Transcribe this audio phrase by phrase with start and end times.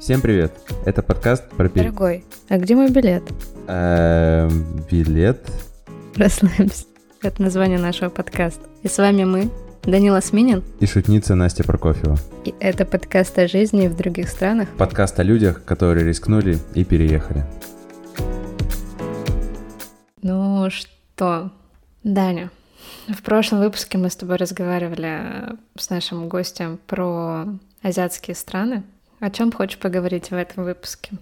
[0.00, 0.52] Всем привет!
[0.86, 1.94] Это подкаст про билет.
[1.94, 3.22] Дорогой, а где мой билет?
[3.68, 5.46] Эм, билет?
[6.16, 6.86] Расслабься.
[7.22, 8.66] Это название нашего подкаста.
[8.82, 9.50] И с вами мы,
[9.82, 10.64] Данила Сминин.
[10.80, 12.16] И шутница Настя Прокофьева.
[12.46, 14.70] И это подкаст о жизни в других странах.
[14.78, 17.44] Подкаст о людях, которые рискнули и переехали.
[20.22, 21.52] Ну что,
[22.04, 22.50] Даня,
[23.06, 27.44] в прошлом выпуске мы с тобой разговаривали с нашим гостем про
[27.82, 28.82] азиатские страны.
[29.20, 31.12] О чем хочешь поговорить в этом выпуске?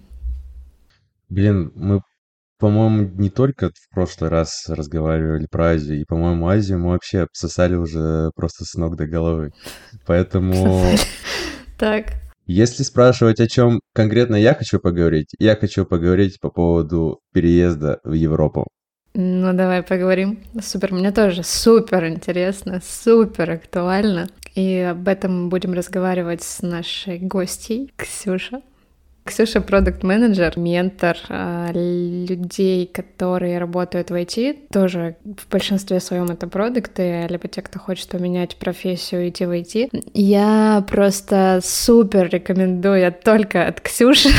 [1.27, 2.01] Блин, мы,
[2.57, 7.75] по-моему, не только в прошлый раз разговаривали про Азию, и, по-моему, Азию мы вообще обсосали
[7.75, 9.51] уже просто с ног до головы.
[10.05, 10.85] Поэтому...
[11.77, 12.13] Так.
[12.45, 18.13] Если спрашивать, о чем конкретно я хочу поговорить, я хочу поговорить по поводу переезда в
[18.13, 18.67] Европу.
[19.13, 20.43] Ну, давай поговорим.
[20.61, 24.29] Супер, мне тоже супер интересно, супер актуально.
[24.55, 28.61] И об этом будем разговаривать с нашей гостьей Ксюша.
[29.29, 34.69] Ксюша— продукт-менеджер, ментор э, людей, которые работают в IT.
[34.73, 39.89] Тоже в большинстве своем это продукты, либо те, кто хочет поменять профессию, идти в IT.
[40.15, 44.29] Я просто супер рекомендую я только от Ксюши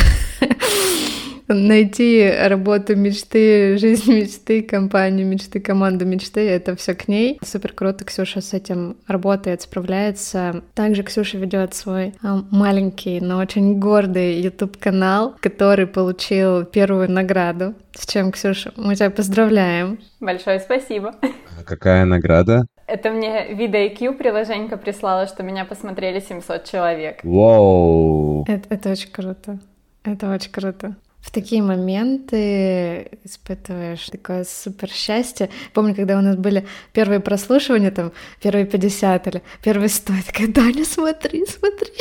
[1.47, 7.39] найти работу мечты, жизнь мечты, компанию мечты, команду мечты, это все к ней.
[7.43, 10.63] Супер круто, Ксюша с этим работает, справляется.
[10.73, 17.73] Также Ксюша ведет свой а, маленький, но очень гордый YouTube канал, который получил первую награду.
[17.93, 19.99] С чем, Ксюша, мы тебя поздравляем.
[20.19, 21.15] Большое спасибо.
[21.59, 22.65] А какая награда?
[22.87, 27.19] Это мне VidIQ приложенька прислала, что меня посмотрели 700 человек.
[27.23, 28.43] Вау!
[28.47, 29.59] Это, это очень круто.
[30.03, 35.49] Это очень круто в такие моменты испытываешь такое супер счастье.
[35.73, 40.47] Помню, когда у нас были первые прослушивания, там, первые 50 или первые 100, я такая,
[40.47, 41.91] Даня, смотри, смотри.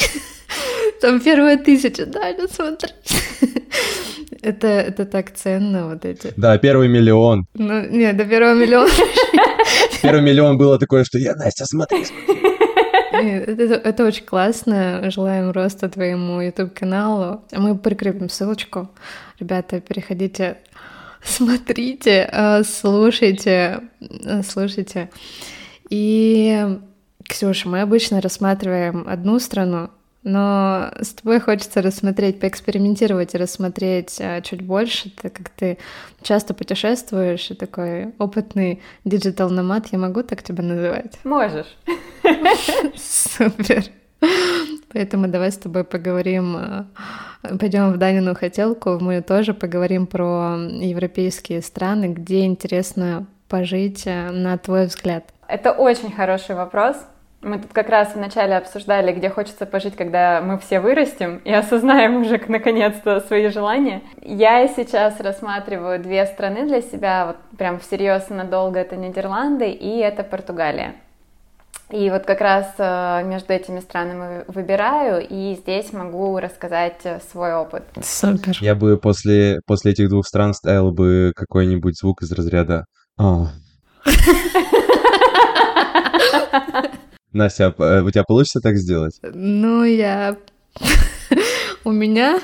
[1.00, 2.90] Там первая тысяча, Даня, смотри.
[4.42, 6.32] Это, это так ценно, вот эти.
[6.36, 7.44] Да, первый миллион.
[7.54, 8.88] Ну, нет, до первого миллиона.
[10.02, 12.49] Первый миллион было такое, что я, Настя, смотри, смотри.
[13.12, 15.10] Это, это очень классно.
[15.10, 17.44] Желаем роста твоему YouTube-каналу.
[17.52, 18.88] Мы прикрепим ссылочку.
[19.38, 20.58] Ребята, переходите,
[21.22, 25.10] смотрите, э, слушайте, э, слушайте.
[25.88, 26.78] И,
[27.28, 29.90] Ксюша, мы обычно рассматриваем одну страну,
[30.22, 35.78] но с тобой хочется рассмотреть, поэкспериментировать и рассмотреть а, чуть больше, так как ты
[36.22, 39.86] часто путешествуешь и такой опытный digital nomad.
[39.92, 41.18] Я могу так тебя называть?
[41.24, 41.76] Можешь.
[42.96, 43.84] Супер.
[44.92, 46.86] Поэтому давай с тобой поговорим, а,
[47.58, 54.58] пойдем в Данину хотелку, мы тоже поговорим про европейские страны, где интересно пожить, а, на
[54.58, 55.24] твой взгляд.
[55.48, 56.96] Это очень хороший вопрос.
[57.42, 62.20] Мы тут как раз вначале обсуждали, где хочется пожить, когда мы все вырастем и осознаем
[62.20, 64.02] уже наконец-то свои желания.
[64.20, 70.22] Я сейчас рассматриваю две страны для себя, вот прям всерьез надолго это Нидерланды и это
[70.22, 70.96] Португалия.
[71.90, 77.54] И вот как раз э, между этими странами выбираю, и здесь могу рассказать э, свой
[77.54, 77.82] опыт.
[78.00, 78.56] Супер.
[78.60, 82.84] Я бы после, после этих двух стран ставил бы какой-нибудь звук из разряда
[83.18, 83.48] «А».
[87.32, 89.20] Настя, а, э, у тебя получится так сделать?
[89.22, 90.36] Ну, я...
[91.84, 92.40] У меня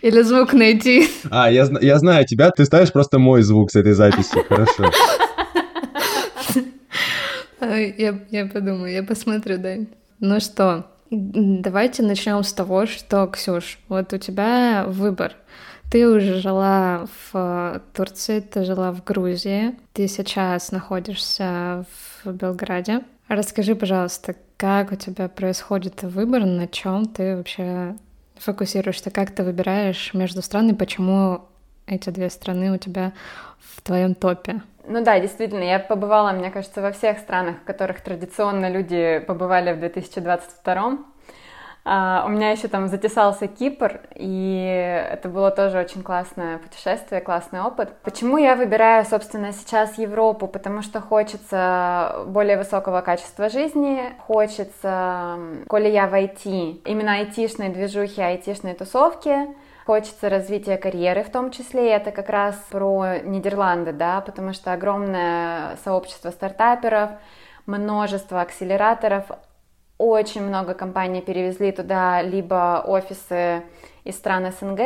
[0.00, 1.08] или звук найти?
[1.30, 4.90] А, я, я знаю тебя, ты ставишь просто мой звук с этой записи, хорошо.
[7.60, 9.88] Я, я подумаю, я посмотрю, Дань.
[10.20, 15.32] Ну что, давайте начнем с того, что, Ксюш, вот у тебя выбор.
[15.90, 21.84] Ты уже жила в Турции, ты жила в Грузии, ты сейчас находишься
[22.24, 23.02] в Белграде.
[23.28, 27.96] Расскажи, пожалуйста, как у тебя происходит выбор, на чем ты вообще
[28.36, 31.40] фокусируешься, как ты выбираешь между странами, почему
[31.86, 33.12] эти две страны у тебя
[33.58, 34.62] в твоем топе?
[34.86, 39.72] Ну да, действительно, я побывала, мне кажется, во всех странах, в которых традиционно люди побывали
[39.72, 40.98] в 2022
[41.88, 47.60] а, у меня еще там затесался Кипр, и это было тоже очень классное путешествие, классный
[47.60, 47.92] опыт.
[48.02, 50.48] Почему я выбираю, собственно, сейчас Европу?
[50.48, 55.38] Потому что хочется более высокого качества жизни, хочется,
[55.68, 59.46] коли я в IT, именно айтишной движухи, айтишной тусовки,
[59.86, 64.72] хочется развития карьеры в том числе, и это как раз про Нидерланды, да, потому что
[64.72, 67.10] огромное сообщество стартаперов,
[67.66, 69.26] множество акселераторов,
[69.98, 73.62] очень много компаний перевезли туда либо офисы
[74.04, 74.80] из стран СНГ,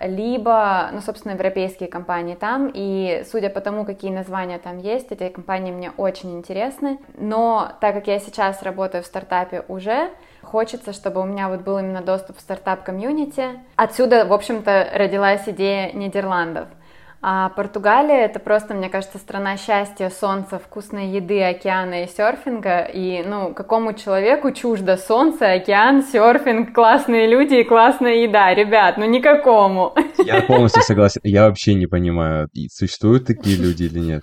[0.00, 2.70] либо, ну, собственно, европейские компании там.
[2.74, 6.98] И судя по тому, какие названия там есть, эти компании мне очень интересны.
[7.16, 10.10] Но так как я сейчас работаю в стартапе уже,
[10.42, 13.60] хочется, чтобы у меня вот был именно доступ в стартап-комьюнити.
[13.76, 16.68] Отсюда, в общем-то, родилась идея Нидерландов—
[17.28, 22.82] а Португалия это просто, мне кажется, страна счастья, солнца, вкусной еды, океана и серфинга.
[22.84, 29.06] И, ну, какому человеку чуждо солнце, океан, серфинг, классные люди и классная еда, ребят, ну
[29.06, 29.92] никакому.
[30.24, 31.20] Я полностью согласен.
[31.24, 34.22] Я вообще не понимаю, существуют такие люди или нет.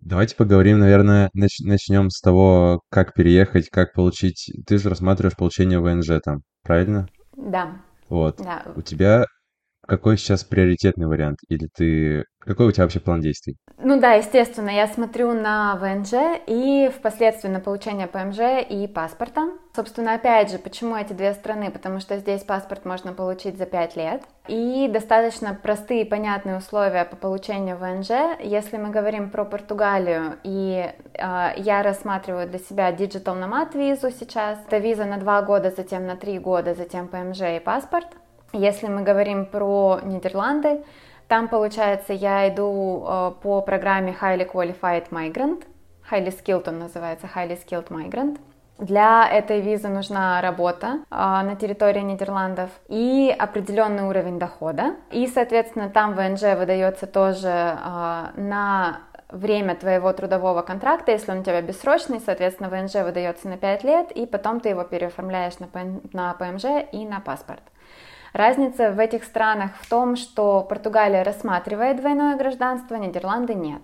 [0.00, 4.50] Давайте поговорим, наверное, нач- начнем с того, как переехать, как получить.
[4.66, 7.06] Ты же рассматриваешь получение ВНЖ там, правильно?
[7.36, 7.76] Да.
[8.08, 8.38] Вот.
[8.38, 8.64] Да.
[8.74, 9.26] У тебя
[9.86, 11.38] какой сейчас приоритетный вариант?
[11.48, 12.24] Или ты...
[12.38, 13.56] Какой у тебя вообще план действий?
[13.82, 19.50] Ну да, естественно, я смотрю на ВНЖ и впоследствии на получение ПМЖ и паспорта.
[19.74, 21.70] Собственно, опять же, почему эти две страны?
[21.70, 24.22] Потому что здесь паспорт можно получить за 5 лет.
[24.48, 28.40] И достаточно простые и понятные условия по получению ВНЖ.
[28.42, 34.58] Если мы говорим про Португалию, и э, я рассматриваю для себя Digital Nomad визу сейчас.
[34.66, 38.08] Это виза на 2 года, затем на 3 года, затем ПМЖ и паспорт.
[38.52, 40.82] Если мы говорим про Нидерланды,
[41.28, 45.64] там, получается, я иду э, по программе Highly Qualified Migrant,
[46.10, 48.38] Highly Skilled он называется, Highly Skilled Migrant.
[48.78, 54.96] Для этой визы нужна работа э, на территории Нидерландов и определенный уровень дохода.
[55.12, 57.76] И, соответственно, там ВНЖ выдается тоже э,
[58.36, 63.84] на время твоего трудового контракта, если он у тебя бессрочный, соответственно, ВНЖ выдается на 5
[63.84, 65.68] лет, и потом ты его переоформляешь на,
[66.12, 67.62] на ПМЖ и на паспорт.
[68.32, 73.82] Разница в этих странах в том, что Португалия рассматривает двойное гражданство, Нидерланды нет.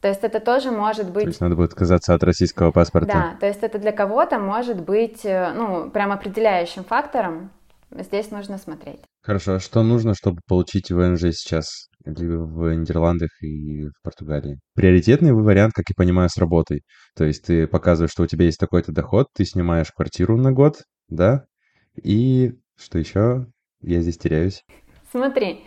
[0.00, 1.22] То есть это тоже может быть...
[1.24, 3.12] То есть надо будет отказаться от российского паспорта.
[3.12, 7.50] Да, то есть это для кого-то может быть, э, ну, прям определяющим фактором.
[7.90, 9.00] Здесь нужно смотреть.
[9.22, 14.58] Хорошо, а что нужно, чтобы получить ВНЖ сейчас в Нидерландах и в Португалии?
[14.74, 16.82] Приоритетный вариант, как я понимаю, с работой.
[17.16, 20.82] То есть ты показываешь, что у тебя есть такой-то доход, ты снимаешь квартиру на год,
[21.08, 21.44] да?
[22.02, 23.46] И что еще?
[23.86, 24.64] Я здесь теряюсь.
[25.10, 25.64] Смотри,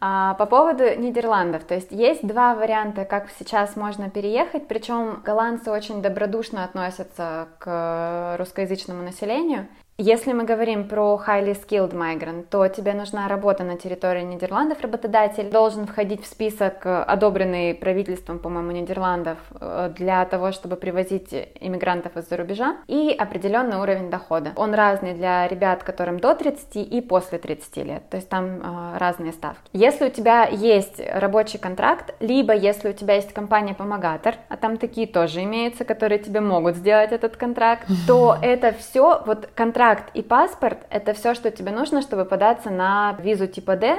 [0.00, 5.70] а, по поводу Нидерландов, то есть есть два варианта, как сейчас можно переехать, причем голландцы
[5.70, 12.94] очень добродушно относятся к русскоязычному населению, если мы говорим про highly skilled migrant, то тебе
[12.94, 14.80] нужна работа на территории Нидерландов.
[14.80, 21.32] Работодатель должен входить в список, э, одобренный правительством, по-моему, Нидерландов, э, для того, чтобы привозить
[21.60, 24.50] иммигрантов из-за рубежа, и определенный уровень дохода.
[24.56, 28.98] Он разный для ребят, которым до 30 и после 30 лет, то есть там э,
[28.98, 29.70] разные ставки.
[29.72, 35.06] Если у тебя есть рабочий контракт, либо если у тебя есть компания-помогатор, а там такие
[35.06, 40.22] тоже имеются, которые тебе могут сделать этот контракт, то это все, вот контракт контракт и
[40.22, 43.96] паспорт— это все, что тебе нужно, чтобы податься на визу типа D,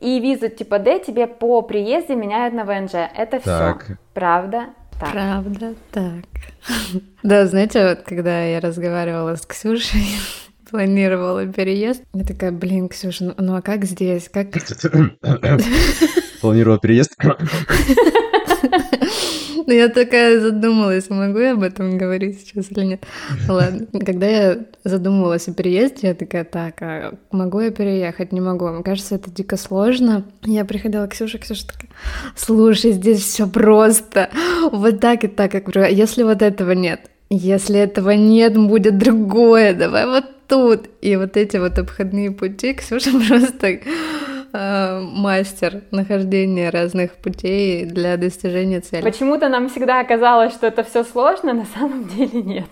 [0.00, 2.94] и визу типа D тебе по приезде меняют на ВНЖ.
[3.16, 3.78] Это все.
[4.12, 4.66] Правда?
[5.00, 5.12] Так.
[5.12, 6.24] Правда, так.
[7.22, 10.04] Да, знаете, вот когда я разговаривала с Ксюшей,
[10.70, 14.28] планировала переезд, я такая, блин, Ксюша, ну, ну а как здесь?
[14.28, 14.48] Как...
[16.40, 17.16] Планировала переезд?
[19.66, 23.04] Ну, я такая задумалась, могу я об этом говорить сейчас или нет?
[23.48, 23.86] Ладно.
[24.04, 28.32] Когда я задумывалась о переезде, я такая, так, а могу я переехать?
[28.32, 28.68] Не могу.
[28.68, 30.24] Мне кажется, это дико сложно.
[30.42, 31.90] Я приходила к Ксюше, Ксюша такая,
[32.36, 34.30] слушай, здесь все просто.
[34.70, 40.06] Вот так и так, как если вот этого нет, если этого нет, будет другое, давай
[40.06, 40.88] вот тут.
[41.00, 43.78] И вот эти вот обходные пути Ксюша просто
[44.54, 49.02] Э, мастер нахождения разных путей для достижения цели.
[49.02, 52.68] Почему-то нам всегда казалось, что это все сложно, на самом деле нет.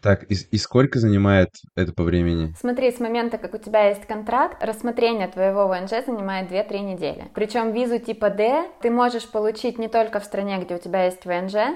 [0.00, 2.54] Так, и, и сколько занимает это по времени?
[2.60, 7.24] Смотри, с момента, как у тебя есть контракт, рассмотрение твоего ВНЖ занимает 2-3 недели.
[7.34, 11.24] Причем визу типа D ты можешь получить не только в стране, где у тебя есть
[11.24, 11.74] ВНЖ,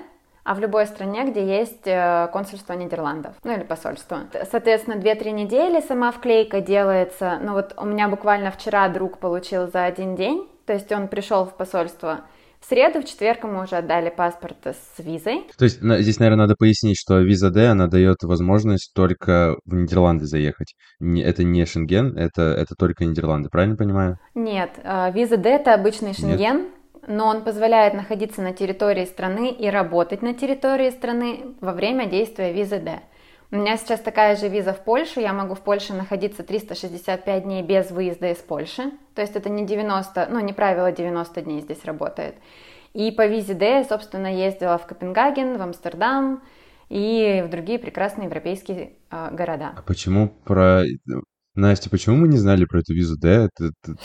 [0.50, 4.22] а в любой стране, где есть э, консульство Нидерландов, ну или посольство.
[4.50, 9.84] Соответственно, 2-3 недели сама вклейка делается, ну вот у меня буквально вчера друг получил за
[9.84, 12.22] один день, то есть он пришел в посольство
[12.58, 15.44] в среду, в четверг ему уже отдали паспорт с визой.
[15.56, 20.26] То есть здесь, наверное, надо пояснить, что виза D, она дает возможность только в Нидерланды
[20.26, 20.74] заехать.
[21.00, 24.18] Это не Шенген, это, это только Нидерланды, правильно понимаю?
[24.34, 29.50] Нет, э, виза D это обычный Шенген, Нет но он позволяет находиться на территории страны
[29.50, 33.00] и работать на территории страны во время действия визы D.
[33.52, 37.62] У меня сейчас такая же виза в Польшу, я могу в Польше находиться 365 дней
[37.62, 41.84] без выезда из Польши, то есть это не 90, ну не правило 90 дней здесь
[41.84, 42.36] работает.
[42.94, 46.42] И по визе D собственно, ездила в Копенгаген, в Амстердам,
[46.90, 49.72] и в другие прекрасные европейские э, города.
[49.76, 50.82] А почему про
[51.54, 53.28] Настя, почему мы не знали про эту визу Д?
[53.28, 53.96] Это, это...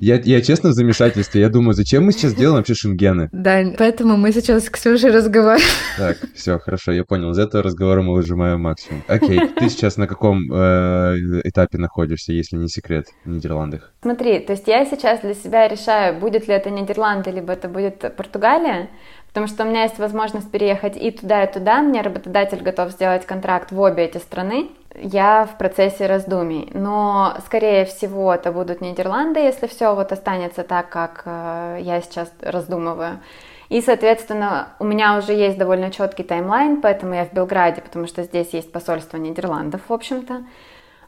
[0.00, 1.40] Я, я честно в замешательстве.
[1.40, 3.28] Я думаю, зачем мы сейчас делаем вообще шенгены?
[3.32, 5.68] Да, поэтому мы сейчас с Ксюшей разговариваем.
[5.96, 7.30] Так, все, хорошо, я понял.
[7.30, 9.02] Из этого разговора мы выжимаем максимум.
[9.08, 13.92] Окей, ты сейчас на каком э, этапе находишься, если не секрет, в Нидерландах?
[14.02, 18.16] Смотри, то есть я сейчас для себя решаю, будет ли это Нидерланды, либо это будет
[18.16, 18.90] Португалия,
[19.28, 21.82] потому что у меня есть возможность переехать и туда, и туда.
[21.82, 26.70] Мне работодатель готов сделать контракт в обе эти страны я в процессе раздумий.
[26.74, 32.32] Но, скорее всего, это будут Нидерланды, если все вот останется так, как э, я сейчас
[32.40, 33.20] раздумываю.
[33.68, 38.22] И, соответственно, у меня уже есть довольно четкий таймлайн, поэтому я в Белграде, потому что
[38.22, 40.44] здесь есть посольство Нидерландов, в общем-то.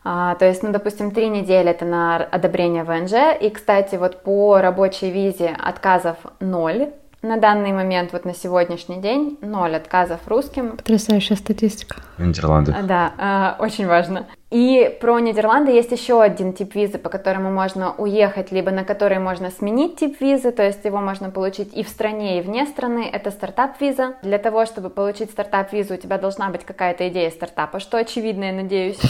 [0.09, 3.41] А, то есть, ну, допустим, три недели это на одобрение ВНЖ.
[3.41, 6.93] И, кстати, вот по рабочей визе отказов ноль.
[7.27, 10.77] На данный момент, вот на сегодняшний день, ноль отказов русским.
[10.77, 11.97] Потрясающая статистика.
[12.19, 12.73] Нидерланды.
[12.85, 14.27] Да, э, очень важно.
[14.51, 19.19] И про Нидерланды есть еще один тип визы, по которому можно уехать, либо на который
[19.19, 23.11] можно сменить тип визы, то есть его можно получить и в стране, и вне страны.
[23.13, 24.15] Это стартап-виза.
[24.23, 28.53] Для того, чтобы получить стартап-визу, у тебя должна быть какая-то идея стартапа, что очевидно, я
[28.53, 29.01] надеюсь.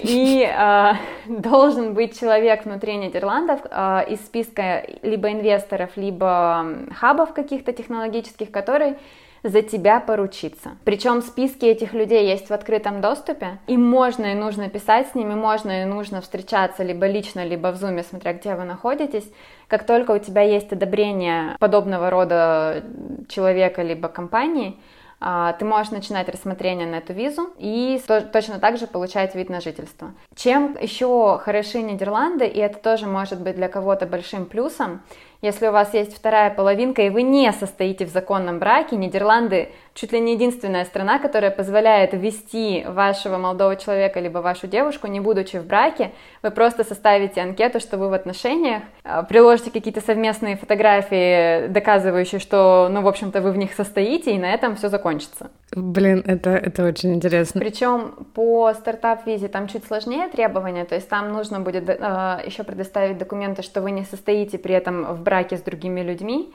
[0.00, 0.92] И э,
[1.26, 6.66] должен быть человек внутри Нидерландов э, из списка либо инвесторов, либо
[6.98, 8.96] хабов каких-то технологических, который
[9.42, 10.76] за тебя поручиться.
[10.84, 15.34] Причем списки этих людей есть в открытом доступе, и можно и нужно писать с ними,
[15.34, 19.30] можно и нужно встречаться либо лично, либо в зуме, смотря где вы находитесь.
[19.68, 22.82] Как только у тебя есть одобрение подобного рода
[23.28, 24.78] человека либо компании,
[25.20, 28.00] а, ты можешь начинать рассмотрение на эту визу и
[28.32, 30.12] точно так же получать вид на жительство.
[30.36, 35.02] Чем еще хороши Нидерланды, и это тоже может быть для кого-то большим плюсом,
[35.40, 40.12] если у вас есть вторая половинка, и вы не состоите в законном браке, Нидерланды чуть
[40.12, 45.56] ли не единственная страна, которая позволяет ввести вашего молодого человека либо вашу девушку, не будучи
[45.56, 46.12] в браке.
[46.42, 52.88] Вы просто составите анкету, что вы в отношениях, а, приложите какие-то совместные фотографии, доказывающие, что,
[52.90, 55.50] ну, в общем-то, вы в них состоите, и на этом все закончится.
[55.74, 57.60] Блин, это, это очень интересно.
[57.60, 63.18] Причем по стартап-визе там чуть сложнее требования, то есть там нужно будет э, еще предоставить
[63.18, 66.52] документы, что вы не состоите при этом в браке с другими людьми.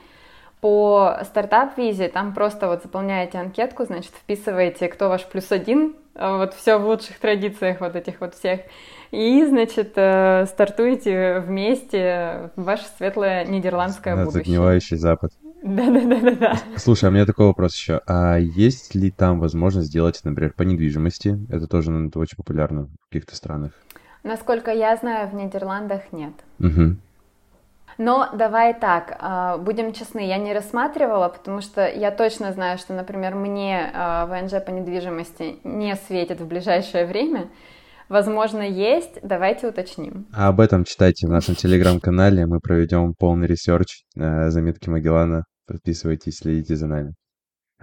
[0.60, 6.54] По стартап-визе там просто вот заполняете анкетку, значит, вписываете, кто ваш плюс один, а вот
[6.54, 8.60] все в лучших традициях вот этих вот всех.
[9.10, 14.44] И, значит, э, стартуете вместе в ваше светлое нидерландское будущее.
[14.44, 15.32] Загнивающий Запад.
[15.62, 16.58] Да-да-да-да-да.
[16.76, 18.00] Слушай, а у меня такой вопрос еще.
[18.06, 21.38] А есть ли там возможность сделать, например, по недвижимости?
[21.48, 23.72] Это тоже ну, это очень популярно в каких-то странах.
[24.24, 26.32] Насколько я знаю, в Нидерландах нет.
[26.58, 26.96] Угу.
[27.98, 32.92] Но давай так, а, будем честны, я не рассматривала, потому что я точно знаю, что,
[32.92, 37.48] например, мне а, ВНЖ по недвижимости не светит в ближайшее время.
[38.08, 40.26] Возможно, есть, давайте уточним.
[40.32, 45.44] А об этом читайте в нашем телеграм-канале, мы проведем полный research э, заметки Магеллана.
[45.66, 47.14] Подписывайтесь, следите за нами.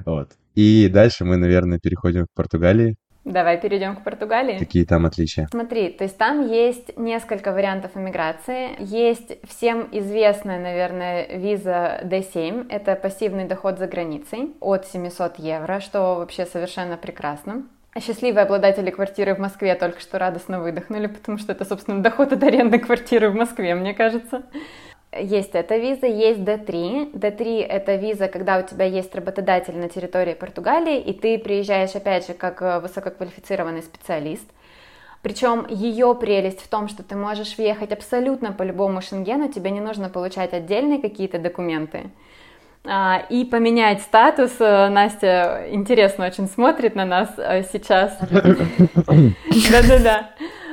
[0.06, 0.34] Вот.
[0.54, 2.98] И дальше мы, наверное, переходим к Португалии.
[3.24, 4.58] Давай перейдем к Португалии.
[4.58, 5.48] Какие там отличия?
[5.52, 8.72] Смотри, то есть там есть несколько вариантов иммиграции.
[8.80, 12.68] Есть всем известная, наверное, виза D7.
[12.70, 17.64] Это пассивный доход за границей от 700 евро, что вообще совершенно прекрасно.
[18.00, 22.42] Счастливые обладатели квартиры в Москве только что радостно выдохнули, потому что это, собственно, доход от
[22.42, 24.44] аренды квартиры в Москве, мне кажется.
[25.14, 27.12] Есть эта виза, есть D3.
[27.12, 32.28] D3 это виза, когда у тебя есть работодатель на территории Португалии, и ты приезжаешь опять
[32.28, 34.50] же как э, высококвалифицированный специалист.
[35.22, 39.82] Причем ее прелесть в том, что ты можешь въехать абсолютно по любому шенгену, тебе не
[39.82, 42.10] нужно получать отдельные какие-то документы.
[42.86, 44.54] А, и поменять статус.
[44.60, 48.18] Э, Настя интересно очень смотрит на нас э, сейчас.
[48.32, 50.30] Да-да-да.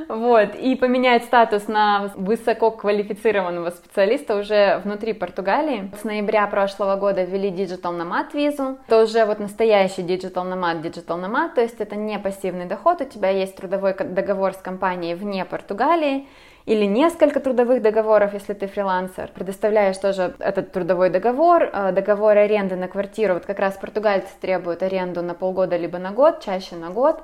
[0.08, 5.90] Вот, и поменять статус на высококвалифицированного специалиста уже внутри Португалии.
[6.00, 8.78] С ноября прошлого года ввели Digital Nomad визу.
[8.86, 13.04] Это уже вот настоящий Digital Nomad, Digital Nomad, то есть это не пассивный доход, у
[13.04, 16.26] тебя есть трудовой договор с компанией вне Португалии,
[16.64, 19.30] или несколько трудовых договоров, если ты фрилансер.
[19.34, 23.34] Предоставляешь тоже этот трудовой договор, э, договор аренды на квартиру.
[23.34, 27.22] Вот как раз португальцы требуют аренду на полгода либо на год, чаще на год.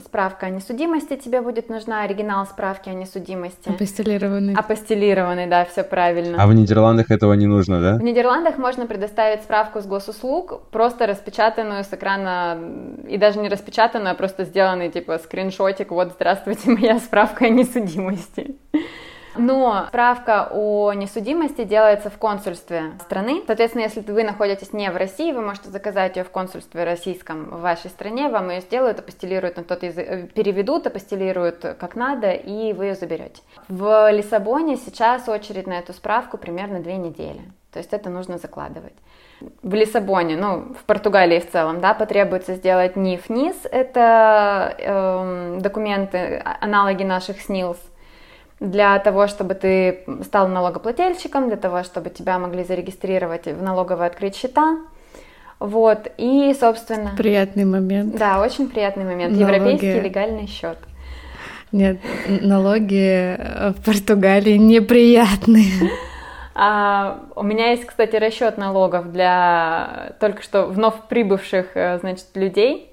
[0.00, 3.68] Справка о несудимости тебе будет нужна, оригинал справки о несудимости.
[3.68, 4.54] Апостелированный.
[4.54, 6.42] Апостелированный, да, все правильно.
[6.42, 7.98] А в Нидерландах этого не нужно, да?
[7.98, 12.58] В Нидерландах можно предоставить справку с госуслуг, просто распечатанную с экрана,
[13.06, 18.56] и даже не распечатанную, а просто сделанный, типа, скриншотик, вот, здравствуйте, моя справка о несудимости.
[19.36, 23.42] Но справка о несудимости делается в консульстве страны.
[23.46, 27.60] Соответственно, если вы находитесь не в России, вы можете заказать ее в консульстве российском в
[27.60, 32.72] вашей стране, вам ее сделают, апостелируют на тот язык, э, переведут, апостелируют как надо, и
[32.72, 33.42] вы ее заберете.
[33.68, 37.42] В Лиссабоне сейчас очередь на эту справку примерно две недели.
[37.72, 38.92] То есть это нужно закладывать.
[39.62, 46.58] В Лиссабоне, ну, в Португалии в целом, да, потребуется сделать НИФ-НИС, это э, документы, а,
[46.60, 47.78] аналоги наших СНИЛС,
[48.62, 54.36] для того, чтобы ты стал налогоплательщиком, для того, чтобы тебя могли зарегистрировать в налоговой открыть
[54.36, 54.78] счета.
[55.58, 57.12] Вот, и, собственно...
[57.16, 58.16] Приятный момент.
[58.16, 59.36] Да, очень приятный момент.
[59.36, 59.54] Налоги...
[59.54, 60.78] Европейский легальный счет.
[61.72, 63.36] Нет, налоги
[63.70, 65.90] в Португалии неприятные.
[66.54, 72.91] А, у меня есть, кстати, расчет налогов для только что вновь прибывших, э, значит, людей.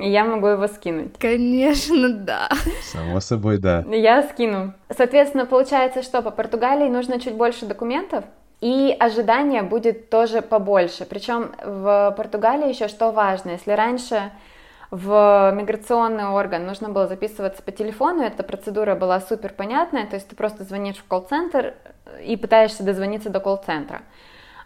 [0.00, 1.18] И я могу его скинуть.
[1.18, 2.48] Конечно, да.
[2.92, 3.84] Само собой, да.
[3.88, 4.72] Я скину.
[4.90, 8.24] Соответственно, получается, что по Португалии нужно чуть больше документов,
[8.60, 11.04] и ожидание будет тоже побольше.
[11.04, 14.32] Причем в Португалии еще что важно, если раньше
[14.90, 20.28] в миграционный орган нужно было записываться по телефону, эта процедура была супер понятная, то есть
[20.28, 21.74] ты просто звонишь в колл-центр
[22.24, 24.02] и пытаешься дозвониться до колл-центра.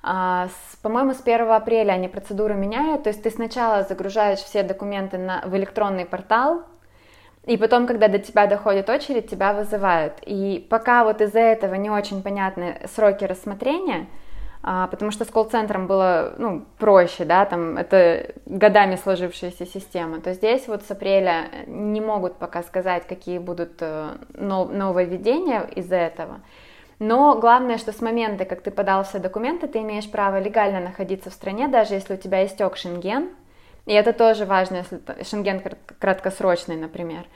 [0.03, 0.49] А,
[0.83, 5.43] по-моему, с 1 апреля они процедуру меняют, то есть ты сначала загружаешь все документы на,
[5.47, 6.63] в электронный портал,
[7.45, 10.15] и потом, когда до тебя доходит очередь, тебя вызывают.
[10.25, 14.07] И пока вот из-за этого не очень понятны сроки рассмотрения,
[14.65, 20.33] а, потому что с колл-центром было ну, проще, да, там это годами сложившаяся система, то
[20.35, 26.41] здесь вот с апреля не могут пока сказать, какие будут э, нововведения из-за этого.
[27.03, 31.31] Но главное, что с момента, как ты подал все документы, ты имеешь право легально находиться
[31.31, 33.31] в стране, даже если у тебя истек шенген.
[33.87, 35.61] И это тоже важно, если шенген
[35.99, 37.27] краткосрочный, например.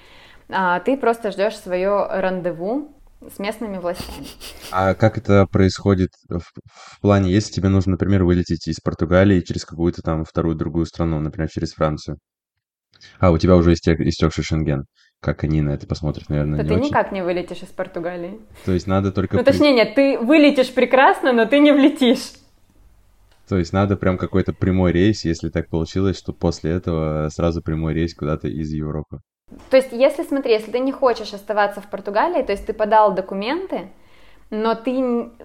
[0.50, 4.28] А, ты просто ждешь свое рандеву с местными властями.
[4.70, 9.64] А как это происходит в, в плане, если тебе нужно, например, вылететь из Португалии через
[9.64, 12.18] какую-то там вторую другую страну, например, через Францию?
[13.18, 14.84] А, у тебя уже истек, истекший шенген.
[15.26, 16.86] Как они на это посмотрят, наверное, То не ты очень.
[16.86, 18.38] никак не вылетишь из Португалии.
[18.64, 19.36] То есть надо только...
[19.36, 22.34] Ну, точнее, нет, ты вылетишь прекрасно, но ты не влетишь.
[23.48, 27.92] То есть надо прям какой-то прямой рейс, если так получилось, что после этого сразу прямой
[27.92, 29.18] рейс куда-то из Европы.
[29.68, 33.12] То есть, если, смотри, если ты не хочешь оставаться в Португалии, то есть ты подал
[33.12, 33.88] документы,
[34.50, 34.92] но ты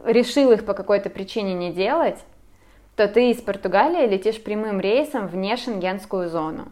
[0.06, 2.20] решил их по какой-то причине не делать,
[2.96, 6.68] то ты из Португалии летишь прямым рейсом вне шенгенскую зону.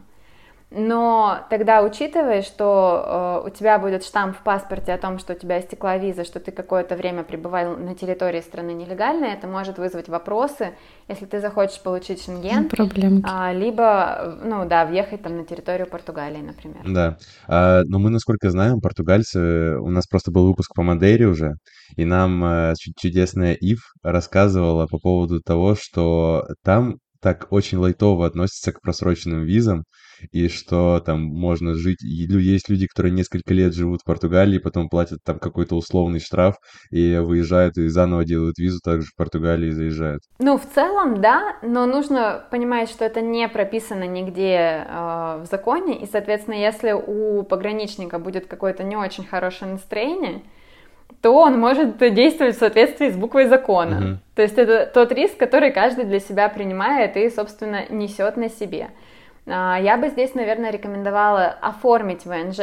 [0.71, 5.36] Но тогда учитывая, что э, у тебя будет штамп в паспорте о том, что у
[5.36, 10.10] тебя истекла виза, что ты какое-то время пребывал на территории страны нелегально, это может вызвать
[10.10, 10.75] вопросы,
[11.08, 13.25] если ты захочешь получить шенген, Проблемки.
[13.27, 16.82] А, либо, ну да, въехать там на территорию Португалии, например.
[16.86, 21.53] Да, а, но мы, насколько знаем, португальцы, у нас просто был выпуск по Мадейре уже,
[21.95, 28.71] и нам а, чудесная Ив рассказывала по поводу того, что там так очень лайтово относятся
[28.71, 29.84] к просроченным визам,
[30.32, 32.03] и что там можно жить.
[32.03, 36.55] И есть люди, которые несколько лет живут в Португалии, потом платят там какой-то условный штраф
[36.91, 40.21] и выезжают и заново делают визу, также в Португалии заезжают.
[40.39, 45.99] Ну, в целом, да, но нужно понимать, что это не прописано нигде э, в законе,
[45.99, 50.41] и, соответственно, если у пограничника будет какое-то не очень хорошее настроение,
[51.21, 53.97] то он может действовать в соответствии с буквой закона.
[53.97, 54.19] Угу.
[54.36, 58.91] То есть это тот риск, который каждый для себя принимает и, собственно, несет на себе.
[59.49, 62.59] А, я бы здесь, наверное, рекомендовала оформить ВНЖ,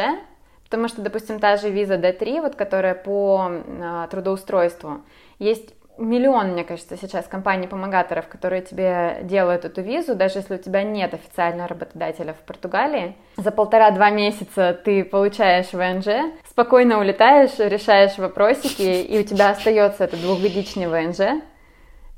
[0.64, 3.50] потому что, допустим, та же виза D3, вот, которая по
[3.82, 5.00] а, трудоустройству,
[5.38, 10.82] есть миллион, мне кажется, сейчас компаний-помогаторов, которые тебе делают эту визу, даже если у тебя
[10.82, 13.16] нет официального работодателя в Португалии.
[13.36, 20.20] За полтора-два месяца ты получаешь ВНЖ, спокойно улетаешь, решаешь вопросики, и у тебя остается этот
[20.20, 21.42] двухгодичный ВНЖ,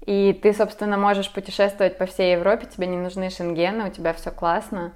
[0.08, 4.30] и ты, собственно, можешь путешествовать по всей Европе, тебе не нужны шенгены, у тебя все
[4.30, 4.94] классно.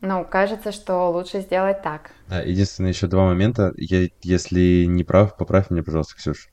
[0.00, 2.10] Ну, кажется, что лучше сделать так.
[2.28, 3.72] Да, единственное, еще два момента.
[3.76, 6.48] Я, если не прав, поправь меня, пожалуйста, Ксюш.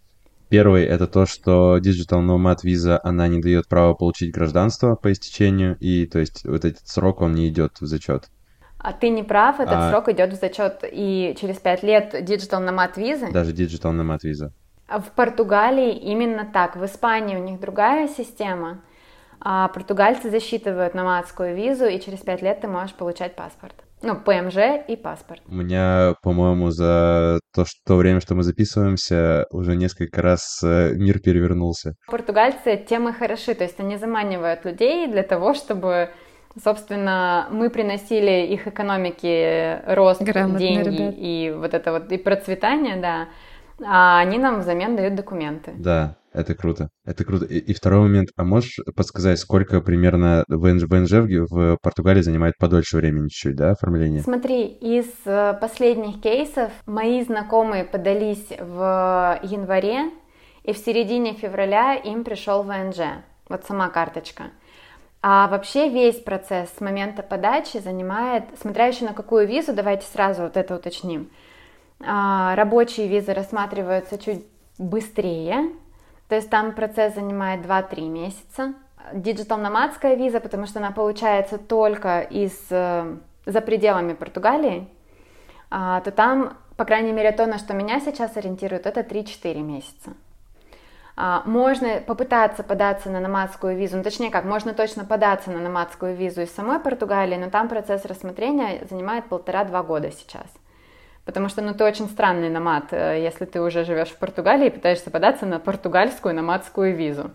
[0.48, 5.76] Первый— это то, что Digital Nomad виза, она не дает права получить гражданство по истечению,
[5.80, 8.30] и то есть вот этот срок, он не идет в зачет.
[8.78, 9.90] А ты не прав, этот а...
[9.90, 13.32] срок идет в зачет, и через пять лет Digital Nomad визы...
[13.32, 14.54] Даже Digital Nomad виза.
[14.88, 16.76] В Португалии именно так.
[16.76, 18.82] В Испании у них другая система.
[19.39, 23.76] А португальцы засчитывают номадскую визу, и через пять лет ты можешь получать паспорт.
[24.02, 25.41] Ну, ПМЖ и паспорт.
[25.47, 30.93] У меня, по-моему, за то, что, то время, что мы записываемся, уже несколько раз э,
[30.95, 31.95] мир перевернулся.
[32.08, 36.12] Португальцы темы хороши, то есть они заманивают людей для того, чтобы
[36.63, 41.15] собственно, мы приносили их экономике рост, Грамотные деньги ребят.
[41.17, 43.28] и вот это вот и процветание, да.
[43.84, 45.74] А они нам взамен дают документы.
[45.78, 46.90] Да, это круто.
[47.06, 47.46] Это круто.
[47.46, 48.30] И, и второй момент.
[48.36, 51.12] А можешь подсказать, сколько примерно ВНЖ, ВНЖ
[51.50, 54.22] в Португалии занимает подольше времени чуть-чуть, да, оформление?
[54.22, 60.12] Смотри, из э, последних кейсов мои знакомые подались в январе,
[60.63, 63.24] и в середине февраля им пришел ВНЖ.
[63.50, 64.52] Вот сама карточка.
[65.22, 70.44] А вообще весь процесс с момента подачи занимает, смотря еще на какую визу, давайте сразу
[70.44, 71.30] вот это уточним.
[72.06, 74.46] А, рабочие визы рассматриваются чуть
[74.78, 75.72] быстрее,
[76.28, 78.74] то есть там процесс занимает 2-3 месяца.
[79.14, 84.88] Диджитал-номадская виза, потому что она получается только из, э, за пределами Португалии,
[85.70, 90.14] а, то там, по крайней мере, то, на что меня сейчас ориентирует, это 3-4 месяца.
[91.16, 96.16] А, можно попытаться податься на номадскую визу, ну, точнее как, можно точно податься на номадскую
[96.16, 100.46] визу из самой Португалии, но там процесс рассмотрения занимает полтора-два года сейчас.
[101.28, 104.72] Потому что, ну, ты очень странный номад, э, если ты уже живешь в Португалии и
[104.72, 107.30] пытаешься податься на португальскую номадскую визу.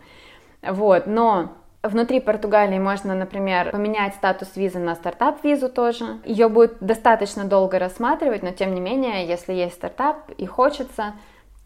[0.63, 1.53] Вот, но
[1.83, 6.21] Внутри Португалии можно, например, поменять статус визы на стартап-визу тоже.
[6.25, 11.15] Ее будет достаточно долго рассматривать, но тем не менее, если есть стартап и хочется,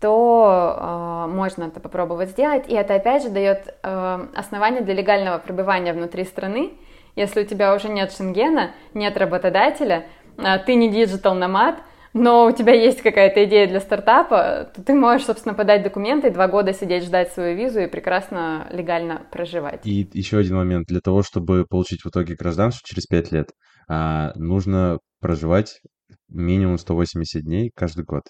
[0.00, 2.64] то э, можно это попробовать сделать.
[2.66, 6.72] И это опять же дает э, основание для легального пребывания внутри страны.
[7.14, 10.06] Если у тебя уже нет шенгена, нет работодателя,
[10.38, 11.76] э, ты не digital nomad,
[12.16, 16.48] но у тебя есть какая-то идея для стартапа, то ты можешь, собственно, подать документы, два
[16.48, 19.86] года сидеть, ждать свою визу и прекрасно легально проживать.
[19.86, 20.88] И еще один момент.
[20.88, 23.50] Для того, чтобы получить в итоге гражданство через пять лет,
[23.88, 25.80] а, нужно проживать
[26.28, 28.22] минимум 180 дней каждый год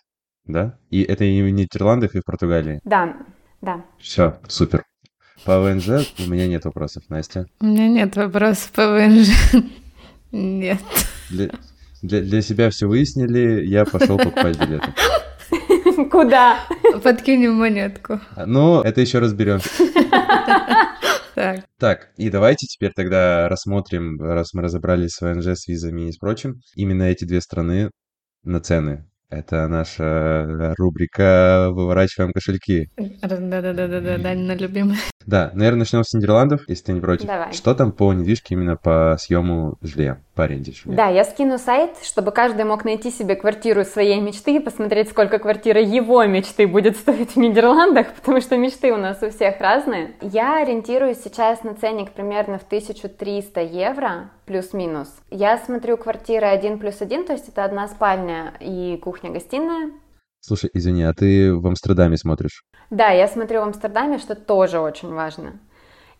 [0.46, 0.78] да?
[0.90, 2.80] И это и в Нидерландах, и в Португалии?
[2.84, 3.16] Да,
[3.60, 3.84] да.
[3.98, 4.84] Все, супер.
[5.44, 7.46] По ВНЖ у меня нет вопросов, Настя.
[7.60, 9.28] У меня нет вопросов по ВНЖ.
[10.32, 10.80] Нет.
[11.30, 11.50] Для,
[12.06, 14.94] для, для себя все выяснили, я пошел покупать билеты.
[16.10, 16.60] Куда?
[17.02, 18.20] Подкинем монетку.
[18.46, 19.60] Ну, это еще разберем.
[21.36, 21.66] Так.
[21.78, 26.16] Так, и давайте теперь тогда рассмотрим, раз мы разобрались с ВНЖ, с визами и с
[26.16, 27.90] прочим, именно эти две страны
[28.42, 29.04] на цены.
[29.28, 32.88] Это наша э, рубрика «Выворачиваем кошельки».
[32.96, 34.98] Да-да-да-да-да, Данина любимая.
[35.26, 37.26] Да, наверное, начнем с Нидерландов, если ты не против.
[37.26, 37.52] Давай.
[37.52, 40.96] Что там по недвижке именно по съему жилья, по аренде жилья?
[40.96, 45.40] Да, я скину сайт, чтобы каждый мог найти себе квартиру своей мечты и посмотреть, сколько
[45.40, 50.12] квартира его мечты будет стоить в Нидерландах, потому что мечты у нас у всех разные.
[50.20, 55.08] Я ориентируюсь сейчас на ценник примерно в 1300 евро, плюс-минус.
[55.30, 59.92] Я смотрю квартиры 1 плюс 1, то есть это одна спальня и кухня-гостиная.
[60.40, 62.64] Слушай, извини, а ты в Амстердаме смотришь?
[62.90, 65.54] Да, я смотрю в Амстердаме, что тоже очень важно.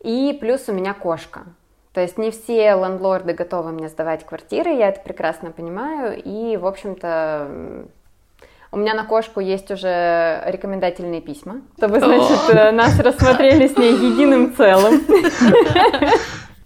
[0.01, 1.45] И плюс у меня кошка.
[1.93, 6.21] То есть не все лендлорды готовы мне сдавать квартиры, я это прекрасно понимаю.
[6.23, 7.87] И, в общем-то,
[8.73, 13.93] у меня на кошку есть уже рекомендательные письма, чтобы, значит, э, нас рассмотрели с ней
[13.93, 15.03] единым целым.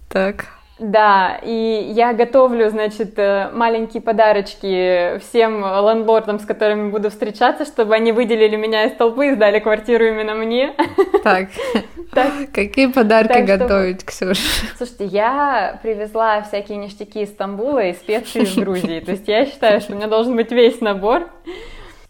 [0.09, 0.47] Так.
[0.81, 7.95] Да, и я готовлю, значит, э, маленькие подарочки всем ландлордам, с которыми буду встречаться, чтобы
[7.95, 10.75] они выделили меня из толпы и сдали квартиру именно мне.
[11.23, 11.49] Так,
[12.15, 12.33] так.
[12.55, 14.07] какие подарки так, готовить, что...
[14.07, 14.41] Ксюша?
[14.79, 19.83] Слушайте, я привезла всякие ништяки из Стамбула и специи из Грузии, то есть я считаю,
[19.83, 21.29] что у меня должен быть весь набор.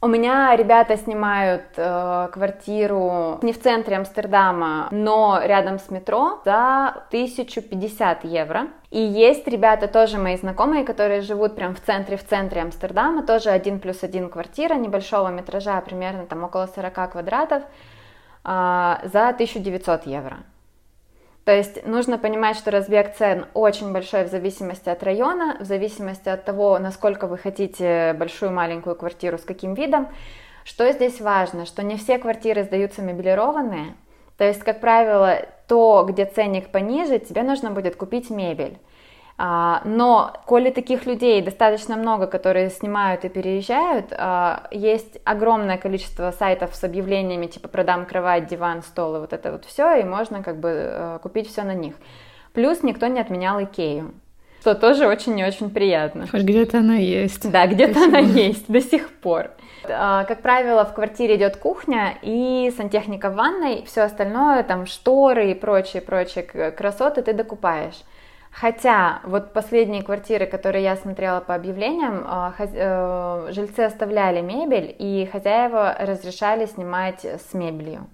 [0.02, 7.04] У меня ребята снимают э, квартиру не в центре Амстердама, но рядом с метро за
[7.08, 8.68] 1050 евро.
[8.90, 13.50] И есть ребята, тоже мои знакомые, которые живут прям в центре, в центре Амстердама, тоже
[13.50, 20.38] один плюс один квартира небольшого метража, примерно там около 40 квадратов, э, за 1900 евро.
[21.50, 26.28] То есть нужно понимать, что разбег цен очень большой в зависимости от района, в зависимости
[26.28, 30.06] от того, насколько вы хотите большую маленькую квартиру с каким видом.
[30.62, 33.96] Что здесь важно, что не все квартиры сдаются мебелированные.
[34.38, 38.78] То есть, как правило, то, где ценник пониже, тебе нужно будет купить мебель.
[39.42, 46.30] А, но, коли таких людей достаточно много, которые снимают и переезжают, а, есть огромное количество
[46.30, 50.42] сайтов с объявлениями типа продам кровать, диван, стол и вот это вот все, и можно
[50.42, 51.94] как бы э, купить все на них.
[52.52, 54.12] Плюс никто не отменял Икею,
[54.60, 56.26] что тоже очень и очень приятно.
[56.30, 57.50] Хоть где-то она есть.
[57.50, 59.52] Да, где-то она есть до сих пор.
[59.88, 65.50] А, как правило, в квартире идет кухня и сантехника в ванной, все остальное, там шторы
[65.50, 67.96] и прочие-прочие красоты ты докупаешь.
[68.50, 75.28] Хотя вот последние квартиры, которые я смотрела по объявлениям, а, э, жильцы оставляли мебель, и
[75.30, 78.08] хозяева разрешали снимать с мебелью.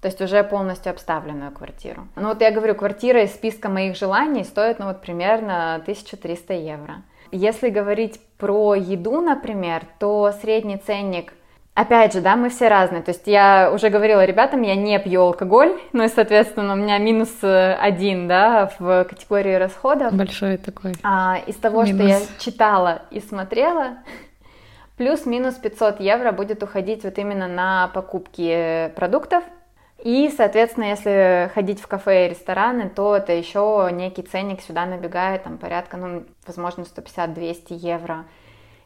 [0.00, 2.08] То есть уже полностью обставленную квартиру.
[2.16, 7.02] Ну вот я говорю, квартира из списка моих желаний стоит ну вот примерно 1300 евро.
[7.32, 11.34] Если говорить про еду, например, то средний ценник
[11.80, 13.00] Опять же, да, мы все разные.
[13.00, 16.98] То есть я уже говорила ребятам, я не пью алкоголь, ну и, соответственно, у меня
[16.98, 20.12] минус э, один, да, в категории расходов.
[20.12, 20.92] Большой такой.
[21.02, 21.96] А, из того, минус.
[21.96, 23.96] что я читала и смотрела,
[24.98, 29.42] плюс-минус 500 евро будет уходить вот именно на покупки продуктов.
[30.04, 35.44] И, соответственно, если ходить в кафе и рестораны, то это еще некий ценник сюда набегает,
[35.44, 38.26] там порядка, ну, возможно, 150-200 евро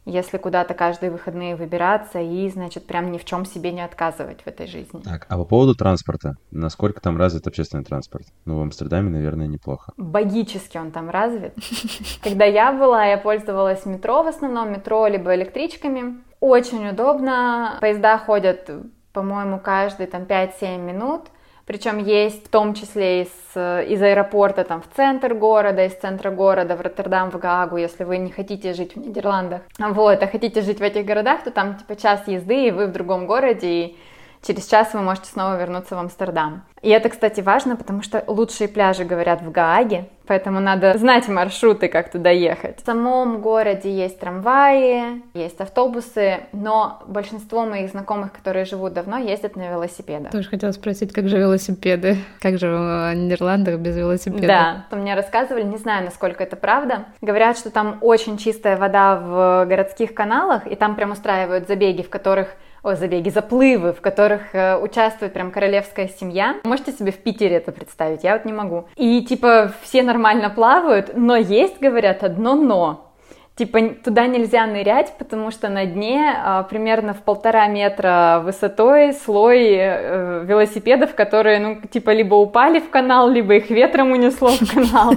[0.04, 4.46] если куда-то каждые выходные выбираться и, значит, прям ни в чем себе не отказывать в
[4.46, 5.00] этой жизни.
[5.00, 8.26] Так, а по поводу транспорта, насколько там развит общественный транспорт?
[8.44, 9.92] Ну, в Амстердаме, наверное, неплохо.
[9.96, 11.54] Богически он там развит.
[12.22, 16.22] Когда я была, я пользовалась метро в основном, метро либо электричками.
[16.40, 17.78] Очень удобно.
[17.80, 18.70] Поезда ходят,
[19.12, 21.22] по-моему, каждые там 5-7 минут.
[21.66, 26.76] Причем есть в том числе из, из аэропорта там, в центр города, из центра города
[26.76, 29.62] в Роттердам, в Гаагу, если вы не хотите жить в Нидерландах.
[29.78, 32.92] Вот, а хотите жить в этих городах, то там типа час езды, и вы в
[32.92, 33.96] другом городе, и
[34.46, 36.62] через час вы можете снова вернуться в Амстердам.
[36.82, 41.88] И это, кстати, важно, потому что лучшие пляжи, говорят, в Гааге, поэтому надо знать маршруты,
[41.88, 42.82] как туда ехать.
[42.82, 49.56] В самом городе есть трамваи, есть автобусы, но большинство моих знакомых, которые живут давно, ездят
[49.56, 50.30] на велосипедах.
[50.30, 52.18] Тоже хотела спросить, как же велосипеды?
[52.40, 54.46] Как же в Нидерландах без велосипедов?
[54.46, 57.06] Да, то мне рассказывали, не знаю, насколько это правда.
[57.22, 62.10] Говорят, что там очень чистая вода в городских каналах, и там прям устраивают забеги, в
[62.10, 62.48] которых
[62.84, 66.56] о, забеги, заплывы, в которых э, участвует прям королевская семья.
[66.64, 68.22] Можете себе в Питере это представить?
[68.22, 68.84] Я вот не могу.
[68.96, 73.03] И типа все нормально плавают, но есть, говорят, одно но
[73.56, 79.74] типа туда нельзя нырять, потому что на дне а, примерно в полтора метра высотой слой
[79.76, 85.14] э, велосипедов, которые, ну, типа либо упали в канал, либо их ветром унесло в канал.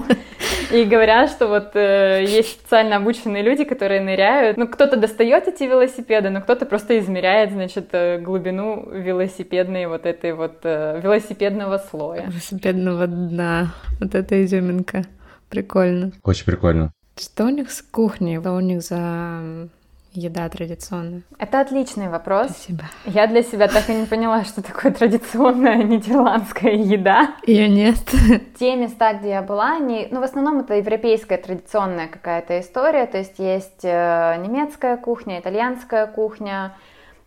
[0.71, 4.57] И говорят, что вот э, есть специально обученные люди, которые ныряют.
[4.57, 10.33] Ну, кто-то достает эти велосипеды, но кто-то просто измеряет, значит, э, глубину велосипедной вот этой
[10.33, 12.27] вот э, велосипедного слоя.
[12.27, 13.73] Велосипедного дна.
[14.01, 15.03] Вот эта изюминка.
[15.49, 16.11] Прикольно.
[16.23, 16.91] Очень прикольно.
[17.19, 18.39] Что у них с кухней?
[18.39, 19.69] Что у них за
[20.13, 21.21] еда традиционная?
[21.39, 22.51] Это отличный вопрос.
[22.51, 22.83] Спасибо.
[23.05, 27.35] Я для себя так и не поняла, что такое традиционная нидерландская еда.
[27.45, 27.97] Ее нет.
[28.59, 33.17] Те места, где я была, они, ну, в основном это европейская традиционная какая-то история, то
[33.17, 36.75] есть есть э, немецкая кухня, итальянская кухня,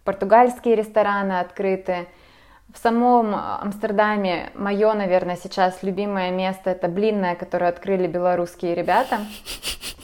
[0.05, 2.07] португальские рестораны открыты.
[2.75, 9.19] В самом Амстердаме мое, наверное, сейчас любимое место это блинное, которое открыли белорусские ребята.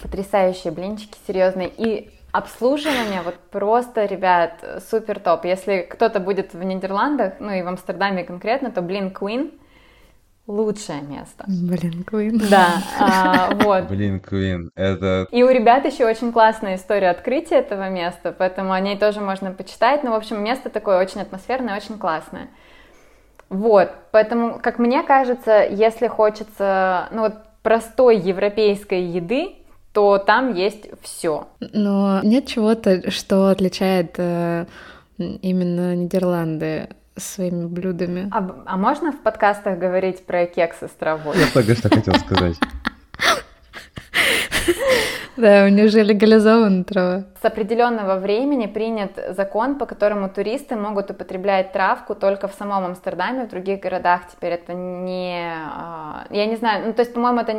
[0.03, 1.71] Потрясающие блинчики, серьезные.
[1.77, 5.45] И обслуживание вот просто, ребят, супер топ.
[5.45, 9.53] Если кто-то будет в Нидерландах, ну и в Амстердаме конкретно, то Блин Queen
[10.47, 11.45] лучшее место.
[11.47, 12.41] Блин, Куин.
[12.51, 13.89] Да, а, вот.
[13.89, 15.27] Блин, Куин, это...
[15.31, 19.53] И у ребят еще очень классная история открытия этого места, поэтому о ней тоже можно
[19.53, 20.05] почитать.
[20.05, 22.49] Ну, в общем, место такое очень атмосферное, очень классное.
[23.49, 29.55] Вот, поэтому, как мне кажется, если хочется, ну вот, простой европейской еды,
[29.93, 31.49] то там есть все.
[31.61, 34.67] Но нет чего-то, что отличает э,
[35.17, 38.29] именно Нидерланды своими блюдами.
[38.33, 41.37] А, а можно в подкастах говорить про кексы с травой?
[41.37, 42.57] Я только что хотел сказать.
[45.37, 47.25] Да, у них же легализована трава.
[47.43, 53.45] С определенного времени принят закон, по которому туристы могут употреблять травку только в самом Амстердаме,
[53.45, 55.53] в других городах теперь это не...
[55.55, 57.53] А, я не знаю, ну то есть, по-моему, это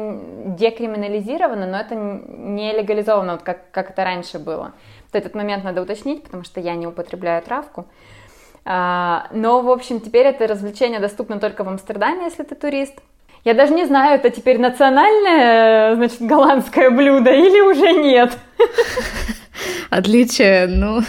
[0.58, 4.74] декриминализировано, но это не легализовано, вот как, как это раньше было.
[5.12, 7.86] Вот этот момент надо уточнить, потому что я не употребляю травку.
[8.70, 12.96] А, но, в общем, теперь это развлечение доступно только в Амстердаме, если ты турист.
[13.46, 18.38] Я даже не знаю, это теперь национальное, значит, голландское блюдо или уже нет.
[19.90, 21.00] Отличие, ну...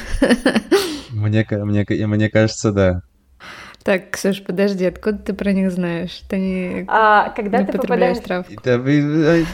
[1.11, 3.01] Мне, мне, мне кажется, да.
[3.83, 6.21] Так, Ксюш, подожди, откуда ты про них знаешь?
[6.31, 8.47] Ты не, а, когда не ты потребляешь попадаешь...
[8.47, 8.63] травку?
[8.63, 9.47] Это,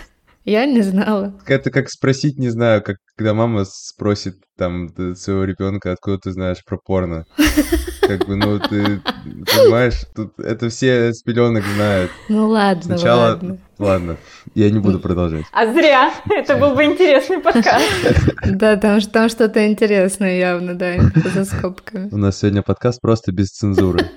[0.45, 1.33] Я не знала.
[1.47, 6.63] это как спросить, не знаю, как когда мама спросит там своего ребенка, откуда ты знаешь
[6.67, 7.25] про порно.
[8.07, 12.11] Как бы, ну, ты понимаешь, тут это все с пеленок знают.
[12.29, 13.31] Ну ладно, Сначала...
[13.31, 13.59] ладно.
[13.77, 14.17] Ладно,
[14.55, 15.45] я не буду продолжать.
[15.53, 17.85] А зря, это был бы интересный подкаст.
[18.47, 20.95] Да, там, там что-то интересное явно, да,
[21.35, 22.09] за скобками.
[22.13, 24.11] У нас сегодня подкаст просто без цензуры.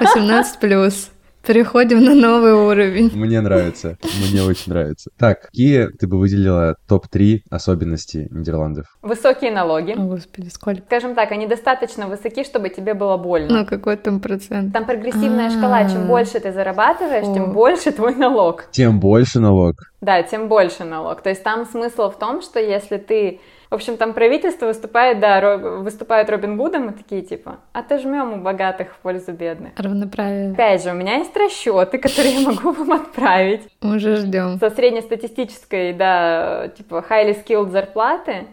[0.00, 1.10] 18 плюс.
[1.46, 3.10] Переходим на новый уровень.
[3.14, 3.98] Мне нравится,
[4.30, 5.10] мне очень нравится.
[5.18, 8.86] Так, какие ты бы выделила топ-3 особенности Нидерландов?
[9.02, 9.92] Высокие налоги.
[9.92, 10.82] О, господи, сколько?
[10.86, 13.60] Скажем так, они достаточно высоки, чтобы тебе было больно.
[13.60, 14.72] Ну, какой там процент?
[14.72, 15.84] Там прогрессивная шкала.
[15.88, 16.06] Чем А.
[16.06, 18.64] больше ты зарабатываешь, тем больше твой налог.
[18.70, 19.74] Тем больше налог.
[20.00, 21.22] да, тем больше налог.
[21.22, 25.56] То есть там смысл в том, что если ты в общем, там правительство выступает, да,
[25.56, 29.72] выступает Робин Гудом и такие типа, отожмем у богатых в пользу бедных.
[29.76, 30.52] Равноправие.
[30.52, 33.62] Опять же, у меня есть расчеты, которые я могу вам отправить.
[33.80, 34.58] Мы уже ждем.
[34.58, 38.46] Со среднестатистической, да, типа highly skilled зарплаты,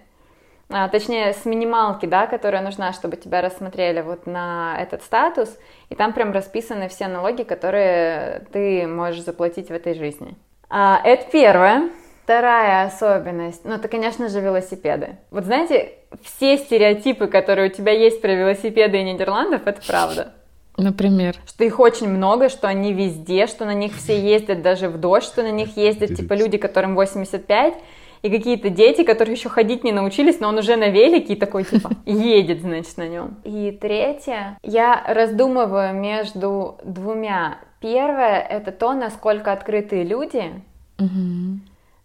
[0.74, 5.58] а, точнее, с минималки, да, которая нужна, чтобы тебя рассмотрели вот на этот статус,
[5.90, 10.36] и там прям расписаны все налоги, которые ты можешь заплатить в этой жизни.
[10.70, 11.90] А, это первое.
[12.32, 15.18] Вторая особенность, ну, это, конечно же, велосипеды.
[15.32, 20.32] Вот знаете, все стереотипы, которые у тебя есть про велосипеды и Нидерландов, это правда.
[20.78, 21.36] Например?
[21.46, 25.26] Что их очень много, что они везде, что на них все ездят даже в дождь,
[25.26, 27.74] что на них ездят, типа, люди, которым 85,
[28.22, 31.66] и какие-то дети, которые еще ходить не научились, но он уже на велике и такой,
[31.66, 33.42] типа, едет, значит, на нем.
[33.44, 37.58] И третье, я раздумываю между двумя.
[37.82, 40.64] Первое, это то, насколько открытые люди,
[40.98, 41.60] угу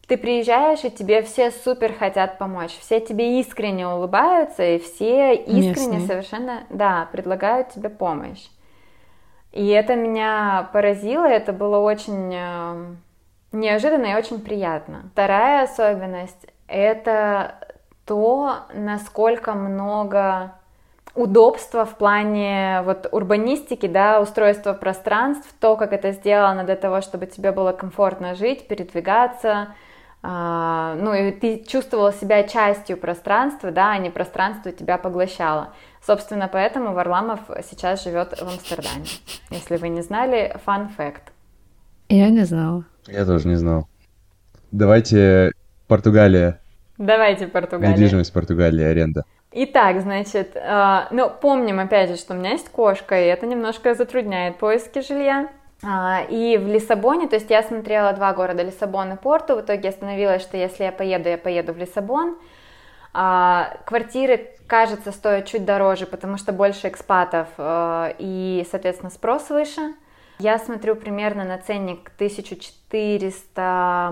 [0.07, 5.99] ты приезжаешь, и тебе все супер хотят помочь, все тебе искренне улыбаются, и все искренне
[5.99, 6.07] Местные.
[6.07, 8.47] совершенно, да, предлагают тебе помощь.
[9.53, 12.95] И это меня поразило, это было очень э,
[13.53, 15.11] неожиданно и очень приятно.
[15.13, 17.55] Вторая особенность— это
[18.05, 20.53] то, насколько много
[21.17, 27.27] удобства в плане вот урбанистики, да, устройства пространств, то, как это сделано для того, чтобы
[27.27, 29.75] тебе было комфортно жить, передвигаться,
[30.27, 35.75] ну и ты чувствовала себя частью пространства, да, а не пространство тебя поглощало.
[36.05, 39.07] Собственно, поэтому Варламов сейчас живет в Амстердаме.
[39.51, 41.23] Если вы не знали, fun fact.
[42.09, 42.85] Я не знала.
[43.07, 43.89] Я тоже не знал.
[44.71, 45.53] Давайте
[45.89, 46.61] Португалия.
[46.99, 47.93] Давайте Португалия.
[47.93, 49.25] Недвижимость Португалии, аренда.
[49.53, 53.95] Итак, значит, э, ну, помним опять же, что у меня есть кошка, и это немножко
[53.95, 55.49] затрудняет поиски жилья.
[55.83, 59.91] А, и в Лиссабоне, то есть я смотрела два города, Лиссабон и Порту, в итоге
[59.91, 62.37] остановилась, что если я поеду, я поеду в Лиссабон.
[63.13, 69.95] А, квартиры, кажется, стоят чуть дороже, потому что больше экспатов э, и, соответственно, спрос выше.
[70.39, 72.75] Я смотрю примерно на ценник 1400,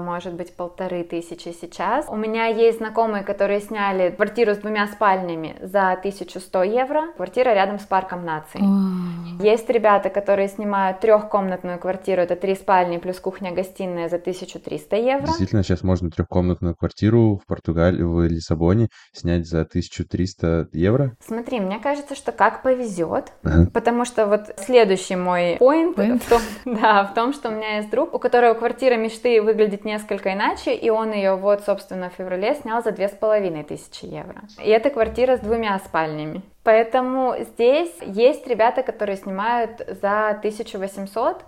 [0.05, 2.07] может быть, полторы тысячи сейчас.
[2.09, 7.13] У меня есть знакомые, которые сняли квартиру с двумя спальнями за 1100 евро.
[7.17, 8.61] Квартира рядом с парком наций.
[8.61, 9.43] Mm.
[9.43, 15.27] Есть ребята, которые снимают трехкомнатную квартиру, это три спальни плюс кухня-гостиная за 1300 евро.
[15.27, 21.17] Действительно, сейчас можно трехкомнатную квартиру в Португалии, в Лиссабоне снять за 1300 евро.
[21.25, 23.71] Смотри, мне кажется, что как повезет, uh-huh.
[23.71, 26.19] потому что вот следующий мой point, point?
[26.19, 26.43] В том,
[26.81, 30.75] да, в том, что у меня есть друг, у которого квартира мечты выглядит несколько иначе,
[30.75, 34.41] и он ее вот, собственно, в феврале снял за две с половиной тысячи евро.
[34.59, 36.41] И это квартира с двумя спальнями.
[36.63, 41.45] Поэтому здесь есть ребята, которые снимают за 1800,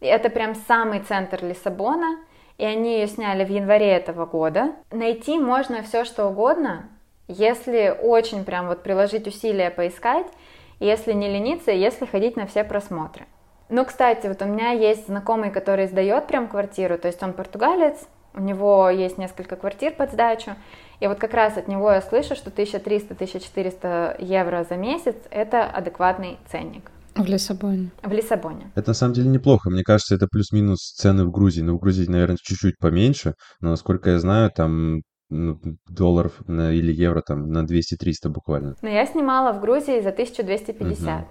[0.00, 2.18] и это прям самый центр Лиссабона,
[2.58, 4.74] и они ее сняли в январе этого года.
[4.90, 6.90] Найти можно все, что угодно,
[7.28, 10.26] если очень прям вот приложить усилия поискать,
[10.80, 13.24] если не лениться, если ходить на все просмотры.
[13.68, 17.96] Ну, кстати, вот у меня есть знакомый, который сдает прям квартиру, то есть он португалец,
[18.34, 20.52] у него есть несколько квартир под сдачу,
[21.00, 26.38] и вот как раз от него я слышу, что 1300-1400 евро за месяц– это адекватный
[26.50, 26.90] ценник.
[27.14, 27.90] В Лиссабоне.
[28.02, 28.70] В Лиссабоне.
[28.76, 29.70] Это на самом деле неплохо.
[29.70, 31.62] Мне кажется, это плюс-минус цены в Грузии.
[31.62, 36.92] Ну, в Грузии, наверное, чуть-чуть поменьше, но, насколько я знаю, там ну, долларов на, или
[36.92, 38.76] евро там на 200-300 буквально.
[38.82, 41.22] Но я снимала в Грузии за 1250.
[41.22, 41.28] Угу.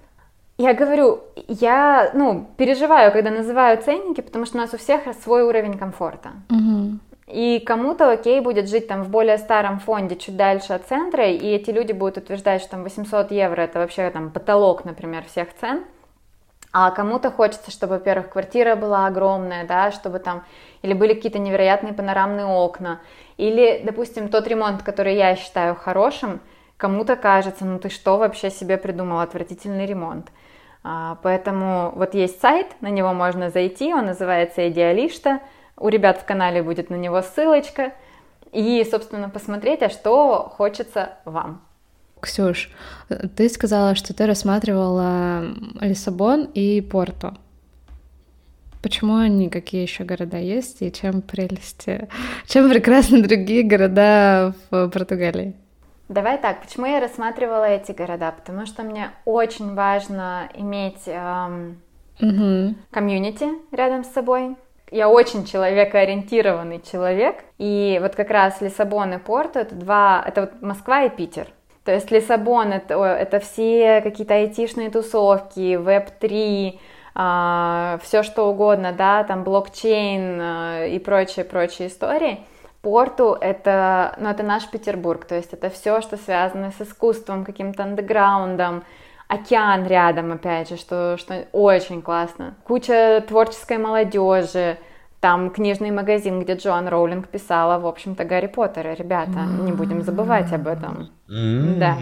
[0.57, 5.43] Я говорю, я, ну, переживаю, когда называю ценники, потому что у нас у всех свой
[5.43, 6.31] уровень комфорта.
[6.49, 6.99] Угу.
[7.27, 11.45] И кому-то окей будет жить там в более старом фонде, чуть дальше от центра, и
[11.45, 15.83] эти люди будут утверждать, что там 800 евро это вообще там потолок, например, всех цен.
[16.71, 20.43] А кому-то хочется, чтобы, во-первых, квартира была огромная, да, чтобы там
[20.81, 23.01] или были какие-то невероятные панорамные окна,
[23.37, 26.39] или, допустим, тот ремонт, который я считаю хорошим,
[26.77, 30.29] кому-то кажется, ну ты что вообще себе придумал, отвратительный ремонт.
[30.89, 35.41] А, поэтому вот есть сайт, на него можно зайти, он называется «Идеалишта»,
[35.75, 37.91] у ребят в канале будет на него ссылочка,
[38.53, 41.61] и, собственно, посмотреть, а что хочется вам.
[42.21, 42.71] Ксюш,
[43.35, 45.47] ты сказала, что ты рассматривала
[45.81, 47.33] Лиссабон и Порту.
[48.81, 52.07] Почему они, какие еще города есть, и чем прелести,
[52.47, 55.53] чем прекрасны другие города в Португалии?
[56.09, 58.31] Давай так, почему я рассматривала эти города?
[58.31, 61.81] Потому что мне очень важно иметь эм,
[62.21, 62.75] угу.
[62.91, 64.55] комьюнити рядом с собой.
[64.89, 70.61] Я очень человекоориентированный человек, и вот как раз Лиссабон и Порту это два, это вот
[70.61, 71.47] Москва и Питер.
[71.83, 76.79] То есть Лиссабон это, это все какие-то айтишные тусовки, веб-3,
[77.15, 82.39] а, все что угодно, да, там блокчейн а, и прочие-прочие истории.
[82.81, 87.83] Порту это, ну, это наш Петербург, то есть это все, что связано с искусством, каким-то
[87.83, 88.83] андеграундом,
[89.27, 92.55] океан рядом, опять же, что, что очень классно.
[92.63, 94.77] Куча творческой молодежи,
[95.19, 98.93] там книжный магазин, где Джоан Роулинг писала, в общем-то, Гарри Поттера.
[98.93, 101.09] Ребята, не будем забывать об этом.
[101.27, 101.97] Да.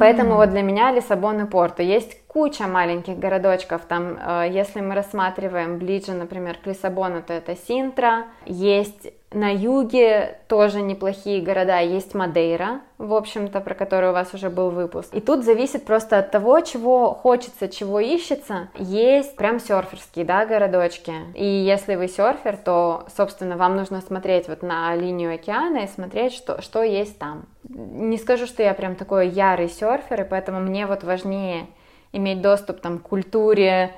[0.00, 1.82] Поэтому вот для меня Лиссабон и Порту.
[1.82, 3.82] Есть куча маленьких городочков.
[3.82, 8.24] Там, э, если мы рассматриваем ближе, например, к Лиссабону, то это Синтра.
[8.44, 11.80] Есть на юге тоже неплохие города.
[11.80, 15.08] Есть Мадейра, в общем-то, про который у вас уже был выпуск.
[15.12, 18.68] И тут зависит просто от того, чего хочется, чего ищется.
[18.76, 21.12] Есть прям серферские, да, городочки.
[21.34, 26.32] И если вы серфер, то, собственно, вам нужно смотреть вот на линию океана и смотреть,
[26.32, 27.46] что, что есть там.
[27.68, 31.66] Не скажу, что я прям такой ярый серфер, и поэтому мне вот важнее
[32.12, 33.92] иметь доступ там, к культуре,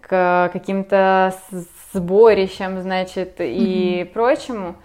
[0.00, 1.34] к каким-то
[1.92, 4.12] сборищам, значит, и mm-hmm.
[4.12, 4.76] прочему.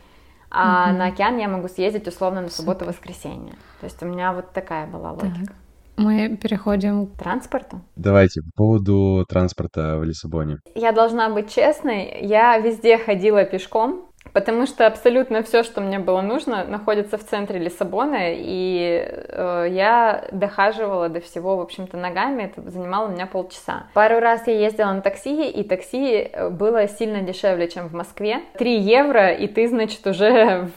[0.49, 0.97] А mm-hmm.
[0.97, 3.53] на океан я могу съездить условно на субботу-воскресенье.
[3.79, 5.45] То есть у меня вот такая была логика.
[5.47, 5.55] Так.
[5.97, 7.81] Мы переходим к транспорту.
[7.95, 10.59] Давайте по поводу транспорта в Лиссабоне.
[10.75, 16.21] Я должна быть честной, я везде ходила пешком, Потому что абсолютно все, что мне было
[16.21, 22.43] нужно, находится в центре Лиссабона, и э, я дохаживала до всего, в общем-то, ногами.
[22.43, 23.87] Это занимало у меня полчаса.
[23.93, 28.41] Пару раз я ездила на такси, и такси э, было сильно дешевле, чем в Москве.
[28.57, 30.69] 3 евро, и ты, значит, уже,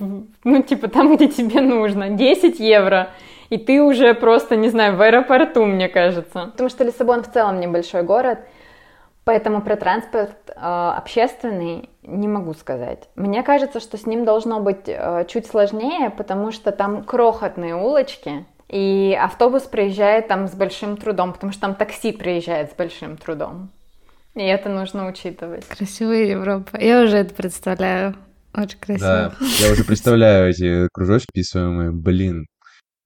[0.44, 2.10] ну, типа, там, где тебе нужно.
[2.10, 3.10] 10 евро,
[3.50, 6.46] и ты уже просто, не знаю, в аэропорту, мне кажется.
[6.52, 8.38] Потому что Лиссабон в целом небольшой город,
[9.24, 13.08] Поэтому про транспорт э, общественный не могу сказать.
[13.14, 18.46] Мне кажется, что с ним должно быть э, чуть сложнее, потому что там крохотные улочки,
[18.68, 23.70] и автобус проезжает там с большим трудом, потому что там такси приезжает с большим трудом.
[24.34, 25.66] И это нужно учитывать.
[25.66, 26.78] Красивая Европа.
[26.78, 28.14] Я уже это представляю.
[28.56, 29.34] Очень красиво.
[29.38, 31.90] Да, я уже представляю эти кружочки писаемые.
[31.90, 32.46] Блин,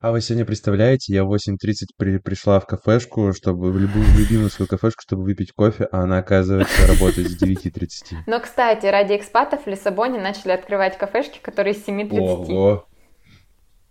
[0.04, 4.50] а вы сегодня представляете, я в 8.30 при, пришла в кафешку, чтобы в любую любимую
[4.50, 8.16] свою кафешку, чтобы выпить кофе, а она, оказывается, работает с 9.30.
[8.26, 12.18] Но, кстати, ради экспатов в Лиссабоне начали открывать кафешки, которые с 7.30.
[12.20, 12.86] Ого!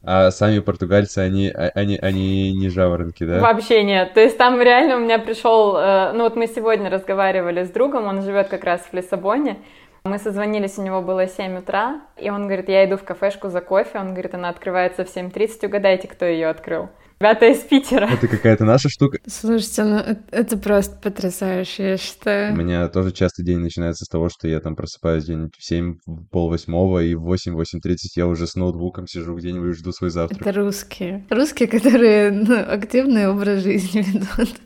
[0.06, 3.40] А сами португальцы, они, а, они, они не жаворонки, да?
[3.40, 4.14] Вообще нет.
[4.14, 8.06] То есть там реально у меня пришел, э, ну вот мы сегодня разговаривали с другом,
[8.06, 9.64] он живет как раз в Лиссабоне,
[10.04, 13.62] мы созвонились, у него было 7 утра, и он говорит, я иду в кафешку за
[13.62, 16.90] кофе, он говорит, она открывается в 7.30, угадайте, кто ее открыл.
[17.24, 18.06] Ребята из Питера.
[18.06, 19.18] Это какая-то наша штука.
[19.26, 22.52] Слушайте, ну это просто потрясающе, я считаю.
[22.52, 26.00] У меня тоже часто день начинается с того, что я там просыпаюсь день в 7,
[26.30, 30.10] пол восьмого, и в 8, 8.30 я уже с ноутбуком сижу где-нибудь и жду свой
[30.10, 30.42] завтрак.
[30.42, 31.26] Это русские.
[31.30, 34.60] Русские, которые ну, активный образ жизни ведут.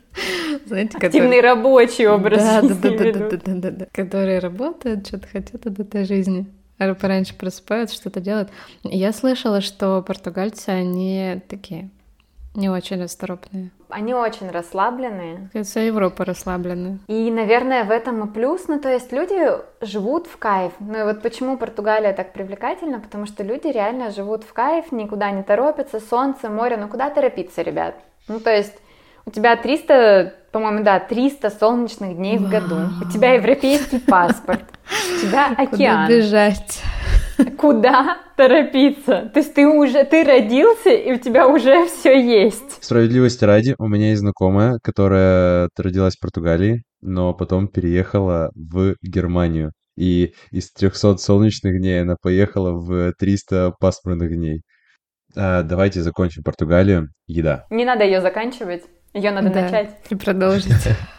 [0.66, 1.40] Знаете, Активный которые...
[1.42, 5.64] рабочий образ да, жизни да, да, да, да, да, да, да, которые работают, что-то хотят
[5.64, 6.48] от этой жизни.
[6.78, 8.50] А пораньше просыпаются, что-то делают.
[8.82, 11.90] Я слышала, что португальцы, они такие
[12.58, 13.70] не очень расторопные.
[13.88, 15.48] Они очень расслабленные.
[15.62, 16.98] Вся Европа расслабленная.
[17.06, 18.68] И, наверное, в этом и плюс.
[18.68, 19.38] Ну, то есть люди
[19.80, 20.72] живут в кайф.
[20.80, 23.00] Ну и вот почему Португалия так привлекательна?
[23.00, 26.76] Потому что люди реально живут в кайф, никуда не торопятся, солнце, море.
[26.76, 27.94] Ну куда торопиться, ребят?
[28.26, 28.74] Ну, то есть
[29.24, 32.76] у тебя 300, по-моему, да, 300 солнечных дней в году.
[33.00, 34.64] У тебя европейский паспорт.
[35.14, 36.06] У тебя океан.
[36.06, 36.82] Куда бежать?
[37.56, 39.30] Куда торопиться?
[39.32, 42.82] То есть ты уже, ты родился, и у тебя уже все есть.
[42.82, 49.72] Справедливости ради, у меня есть знакомая, которая родилась в Португалии, но потом переехала в Германию.
[49.96, 54.62] И из 300 солнечных дней она поехала в 300 пасмурных дней.
[55.36, 57.08] А, давайте закончим Португалию.
[57.26, 57.66] Еда.
[57.70, 58.84] Не надо ее заканчивать.
[59.14, 59.96] Ее надо да, начать.
[60.10, 60.72] И продолжить.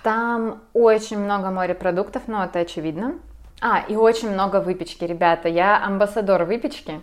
[0.04, 3.20] Там очень много морепродуктов, но это очевидно.
[3.62, 5.49] А, и очень много выпечки, ребята.
[5.49, 7.01] Я амбассадор выпечки.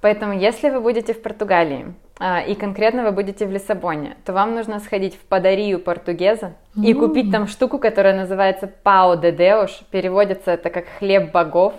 [0.00, 4.54] Поэтому, если вы будете в Португалии, а, и конкретно вы будете в Лиссабоне, то вам
[4.54, 9.80] нужно сходить в Подарию Португеза и купить там штуку, которая называется Пау де Деуш.
[9.90, 11.74] Переводится это как хлеб богов.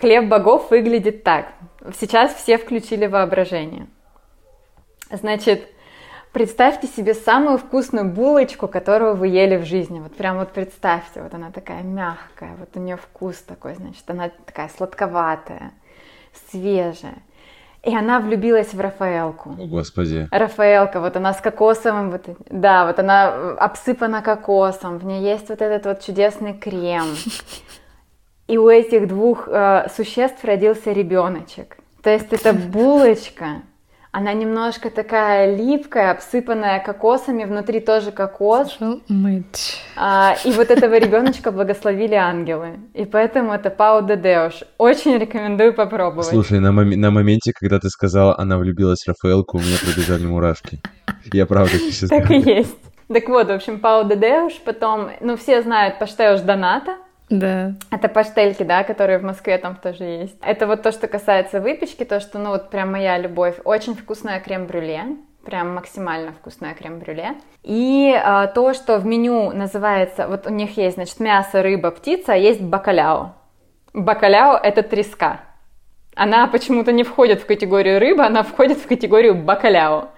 [0.00, 1.46] Хлеб богов выглядит так.
[1.98, 3.86] Сейчас все включили воображение.
[5.10, 5.68] Значит,
[6.36, 10.00] Представьте себе самую вкусную булочку, которую вы ели в жизни.
[10.00, 14.28] Вот прям вот представьте, вот она такая мягкая, вот у нее вкус такой, значит, она
[14.44, 15.72] такая сладковатая,
[16.50, 17.22] свежая.
[17.82, 19.56] И она влюбилась в Рафаэлку.
[19.58, 20.28] О, Господи.
[20.30, 25.62] Рафаэлка, вот она с кокосовым, вот, да, вот она обсыпана кокосом, в ней есть вот
[25.62, 27.06] этот вот чудесный крем.
[28.46, 31.78] И у этих двух э, существ родился ребеночек.
[32.02, 33.62] То есть это булочка,
[34.18, 38.78] Она немножко такая липкая, обсыпанная кокосами, внутри тоже кокос.
[39.08, 39.82] Мыть.
[39.94, 42.80] А, и вот этого ребеночка благословили ангелы.
[42.94, 44.62] И поэтому это Пау де Деуш.
[44.78, 46.28] Очень рекомендую попробовать.
[46.28, 50.24] Слушай, на, мом- на моменте, когда ты сказала, она влюбилась в Рафаэлку, у меня пробежали
[50.24, 50.80] мурашки.
[51.34, 52.08] Я правда сейчас...
[52.08, 52.78] Так и есть.
[53.12, 56.96] Так вот, в общем, Пау де Деуш, потом, ну, все знают Паштеуш Доната,
[57.28, 57.74] Да.
[57.90, 60.36] Это паштельки, да, которые в Москве там тоже есть.
[60.42, 63.56] Это вот то, что касается выпечки, то, что, ну, вот прям моя любовь.
[63.64, 67.34] Очень вкусное крем-брюле, прям максимально вкусное крем-брюле.
[67.62, 72.34] И а, то, что в меню называется, вот у них есть, значит, мясо, рыба, птица,
[72.34, 73.34] а есть бакаляо.
[73.92, 75.40] Бакаляо— это треска.
[76.14, 80.10] Она почему-то не входит в категорию рыба, она входит в категорию бакаляо.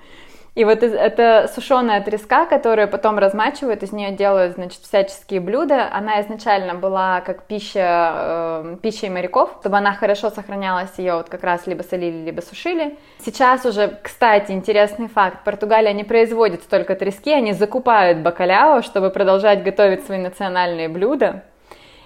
[0.59, 5.89] И вот это сушеная треска, которую потом размачивают, из нее делают, значит, всяческие блюда.
[5.93, 11.45] Она изначально была как пища, э, пищей моряков, чтобы она хорошо сохранялась, ее вот как
[11.45, 12.99] раз либо солили, либо сушили.
[13.21, 19.63] Сейчас уже, кстати, интересный факт, Португалия не производит столько трески, они закупают бакаляо, чтобы продолжать
[19.63, 21.45] готовить свои национальные блюда.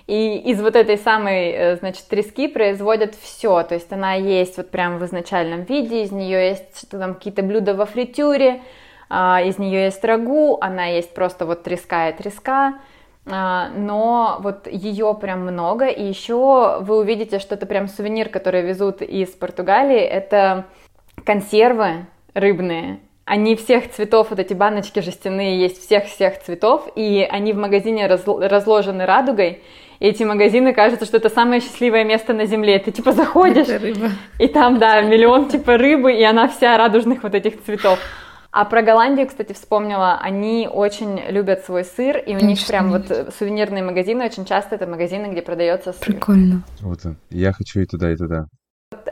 [0.07, 3.63] И из вот этой самой, э, значит, трески производят все.
[3.63, 7.43] То есть она есть вот прям в изначальном виде, из нее есть что там какие-то
[7.43, 8.61] блюда во фритюре,
[9.09, 12.75] а, из нее есть рагу, она есть просто вот треска и треска.
[13.31, 18.63] А, Но вот ее прям много, и еще вы увидите, что это прям сувенир, который
[18.63, 20.67] везут из Португалии, это
[21.25, 27.57] консервы рыбные, они всех цветов, вот эти баночки жестяные есть всех-всех цветов, и они в
[27.57, 29.63] магазине разл- разложены радугой,
[30.03, 32.81] и эти магазины кажется, что это самое счастливое место на земле.
[32.81, 33.69] Ты типа заходишь,
[34.41, 38.01] и там, да, миллион типа рыбы, и она вся радужных вот этих цветов.
[38.51, 42.67] А про Голландию, кстати, вспомнила, они очень любят свой сыр, и у них Точно.
[42.67, 46.05] прям вот э, сувенирные магазины, очень часто это магазины, где продается сыр.
[46.05, 46.65] Прикольно.
[46.81, 47.15] Круто.
[47.31, 48.47] Я хочу и туда, и туда.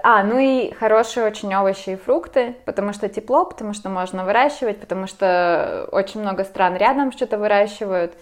[0.02, 4.80] А, ну и хорошие очень овощи и фрукты, потому что тепло, потому что можно выращивать,
[4.80, 8.12] потому что очень много стран рядом что-то выращивают,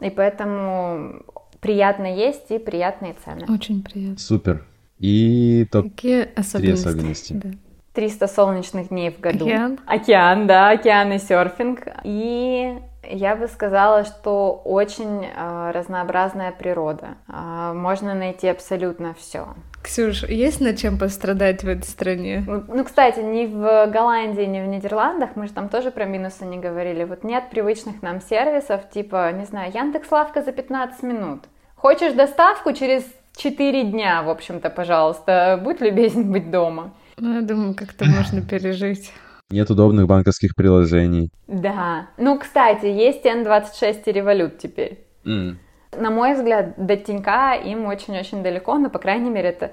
[0.00, 1.22] и поэтому
[1.60, 3.46] приятно есть и приятные цены.
[3.48, 4.18] Очень приятно.
[4.18, 4.64] Супер.
[4.98, 6.88] И топ Какие особенности?
[6.88, 7.32] особенности.
[7.34, 7.50] Да.
[7.94, 9.46] 300 солнечных дней в году.
[9.46, 9.78] Океан?
[9.86, 11.86] Океан, да, океан и серфинг.
[12.04, 17.16] И я бы сказала, что очень э, разнообразная природа.
[17.28, 19.48] Э, можно найти абсолютно все.
[19.82, 22.44] Ксюш, есть над чем пострадать в этой стране?
[22.46, 26.58] Ну, кстати, ни в Голландии, ни в Нидерландах, мы же там тоже про минусы не
[26.58, 27.04] говорили.
[27.04, 31.44] Вот нет привычных нам сервисов, типа, не знаю, Яндекс.Лавка за 15 минут.
[31.76, 33.04] Хочешь доставку через
[33.36, 36.92] 4 дня, в общем-то, пожалуйста, будь любезен быть дома.
[37.16, 39.12] Ну, я думаю, как-то можно пережить.
[39.50, 41.30] Нет удобных банковских приложений.
[41.46, 42.08] Да.
[42.18, 44.98] Ну, кстати, есть N26 и Revolut теперь.
[45.24, 45.58] М.
[45.98, 49.72] На мой взгляд, до Тинька им очень-очень далеко, но, по крайней мере, это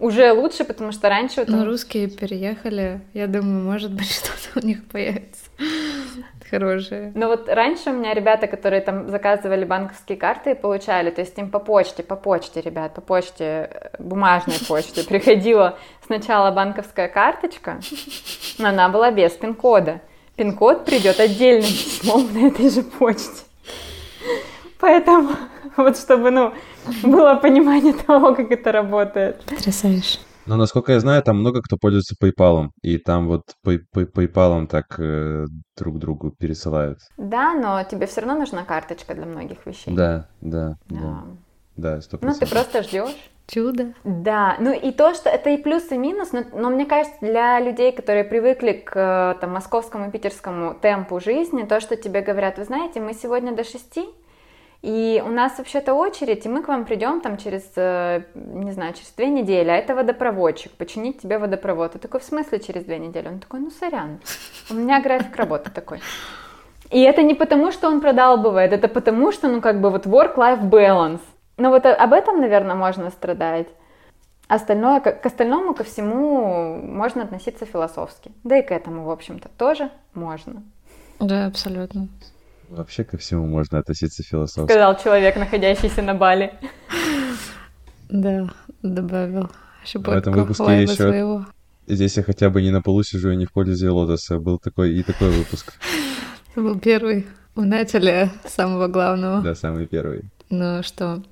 [0.00, 1.40] уже лучше, потому что раньше...
[1.40, 3.02] вот Ну, там- русские переехали.
[3.14, 5.44] Я думаю, может быть, что-то у них появится.
[6.58, 7.12] Хорошее.
[7.14, 11.36] Ну вот раньше у меня ребята, которые там заказывали банковские карты и получали, то есть
[11.38, 15.76] им по почте, по почте, ребят, по почте, э, бумажной почте приходила
[16.06, 17.80] сначала банковская карточка,
[18.58, 20.00] но она была без пин-кода.
[20.36, 23.44] Пин-код придет отдельным письмом на этой же почте.
[24.78, 25.30] Поэтому,
[25.76, 26.52] вот чтобы, ну,
[27.02, 29.42] было понимание того, как это работает.
[29.44, 30.18] Потрясающе.
[30.46, 34.66] Но, насколько я знаю, там много кто пользуется PayPal, и там вот пай- пай- PayPal
[34.66, 36.98] так э, друг другу пересылают.
[37.16, 39.94] Да, но тебе все равно нужна карточка для многих вещей.
[39.94, 41.24] Да, да, да, Да.
[41.76, 43.14] да, сто Ну, ты просто ждешь.
[43.46, 43.92] Чудо.
[44.04, 47.60] Да, ну и то, что это и плюс, и минус, но, но мне кажется, для
[47.60, 52.64] людей, которые привыкли к э, там, московскому, питерскому темпу жизни, то, что тебе говорят, вы
[52.64, 54.06] знаете, мы сегодня до шести,
[54.84, 58.92] и у нас вообще-то очередь, и мы к вам придем там через, э, не знаю,
[58.92, 61.92] через две недели, а это водопроводчик, починить тебе водопровод.
[61.92, 63.28] Ты такой, в смысле через две недели?
[63.28, 64.20] Он такой, ну, сорян,
[64.68, 66.00] у меня график работы такой.
[66.90, 70.68] И это не потому, что он продалбывает, это потому, что, ну, как бы вот work-life
[70.68, 71.22] balance.
[71.56, 73.68] Ну, вот об этом, наверное, можно страдать.
[74.48, 78.32] Остальное, к, к остальному, ко всему можно относиться философски.
[78.44, 80.62] Да и к этому, в общем-то, тоже можно.
[81.20, 82.08] Да, абсолютно.
[82.68, 84.72] Вообще ко всему можно относиться философски.
[84.72, 86.52] Сказал человек, находящийся на Бали.
[88.08, 88.48] Да,
[88.82, 89.50] добавил.
[89.94, 91.46] В этом выпуске еще- своего.
[91.86, 94.38] Здесь я хотя бы не на полу сижу и не в пользе лотоса.
[94.38, 95.74] Был такой и такой выпуск.
[96.52, 97.26] Это был первый.
[97.54, 99.42] Мы начали с самого главного.
[99.42, 100.22] Да, самый первый.
[100.50, 101.22] Ну что,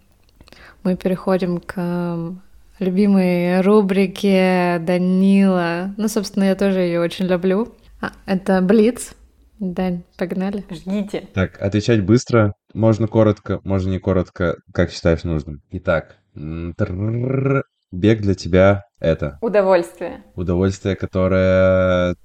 [0.82, 2.42] мы переходим к м,
[2.78, 5.94] любимой рубрике Данила.
[5.96, 7.72] Ну, собственно, я тоже ее очень люблю.
[8.00, 9.14] А, это Блиц.
[9.62, 10.64] Дань, погнали.
[10.70, 11.28] Ждите.
[11.34, 12.54] Так, отвечать быстро.
[12.74, 14.56] Можно коротко, можно не коротко.
[14.74, 15.62] Как считаешь нужным.
[15.70, 16.16] Итак.
[16.34, 19.38] Бег для тебя это?
[19.40, 20.24] Удовольствие.
[20.34, 22.16] Удовольствие, которое...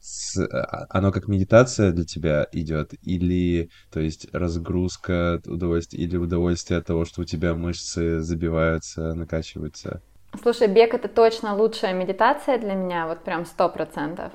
[0.51, 2.95] А, оно как медитация для тебя идет?
[3.03, 5.99] Или, то есть, разгрузка удовольствия?
[5.99, 10.01] Или удовольствие от того, что у тебя мышцы забиваются, накачиваются?
[10.41, 14.31] Слушай, бег— это точно лучшая медитация для меня, вот прям сто процентов.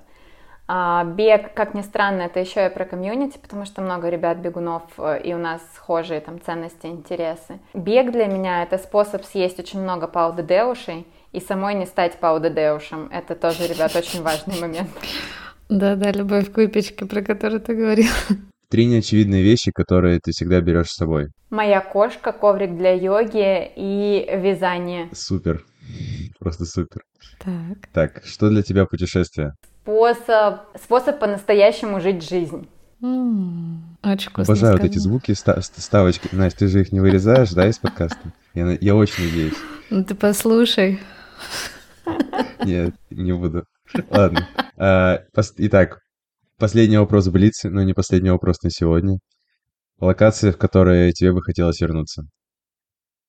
[0.75, 5.21] А, бег, как ни странно, это еще и про комьюнити, потому что много ребят-бегунов, э,
[5.23, 7.61] и у нас схожие там ценности, интересы.
[7.75, 13.11] Бег для меня— это способ съесть очень много паудедеушей, и самой не стать паудедеушем.
[13.13, 14.89] Это тоже, ребят, очень важный момент.
[15.69, 18.11] Да-да, любовь к выпечке, про которую ты говорил.
[18.71, 21.27] Три неочевидные вещи, которые ты всегда берешь с собой.
[21.51, 25.11] Моя кошка, коврик для йоги и вязание.
[25.13, 25.67] Супер.
[26.41, 27.03] Просто супер.
[27.45, 27.89] Так.
[27.93, 29.53] Так, что для тебя путешествие?
[29.83, 32.69] Способ, способ по-настоящему жить жизнь.
[33.01, 36.29] Очень вкусно Обожаю вот эти звуки, ста- ставочки.
[36.33, 38.33] Настя, ты же их не вырезаешь, да, из подкаста?
[38.55, 39.57] Я, я очень надеюсь.
[39.91, 41.01] Ну ты послушай.
[42.65, 43.65] Нет, не буду.
[44.09, 44.49] Ладно.
[44.77, 45.99] А, пос- Итак,
[46.59, 49.19] последний вопрос в Блице, но не последний вопрос на сегодня.
[49.99, 52.23] Локации, в которые тебе бы хотелось вернуться.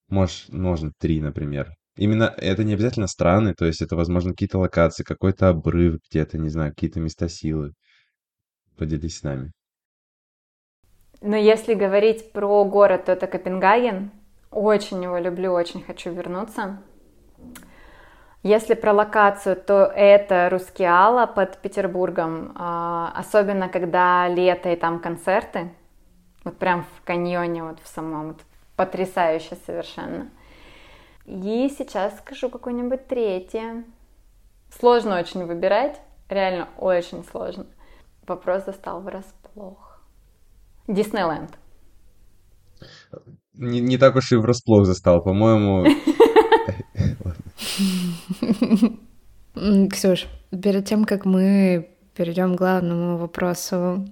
[0.07, 1.71] Можешь, можно три, например.
[1.95, 6.49] Именно это не обязательно страны, то есть это, возможно, какие-то локации, какой-то обрыв где-то, не
[6.49, 7.73] знаю, какие-то места силы.
[8.77, 9.51] Поделись с нами.
[11.21, 14.11] Но если говорить про город, то это Копенгаген.
[14.51, 16.81] Очень его люблю, очень хочу вернуться.
[18.43, 25.71] Если про локацию, то это Рускеала под Петербургом, а, особенно когда лето и там концерты,
[26.43, 28.41] вот прям в каньоне, вот в самом, вот
[28.75, 30.29] потрясающе совершенно.
[31.25, 33.85] И сейчас скажу какое-нибудь третье.
[34.69, 35.99] Сложно очень выбирать,
[36.29, 37.65] реально очень сложно.
[38.27, 40.01] Вопрос застал врасплох.
[40.87, 41.51] Диснейленд.
[43.53, 45.85] Не, не так уж и врасплох застал, по-моему.
[49.89, 54.05] Ксюш, перед тем, как мы перейдем к главному вопросу,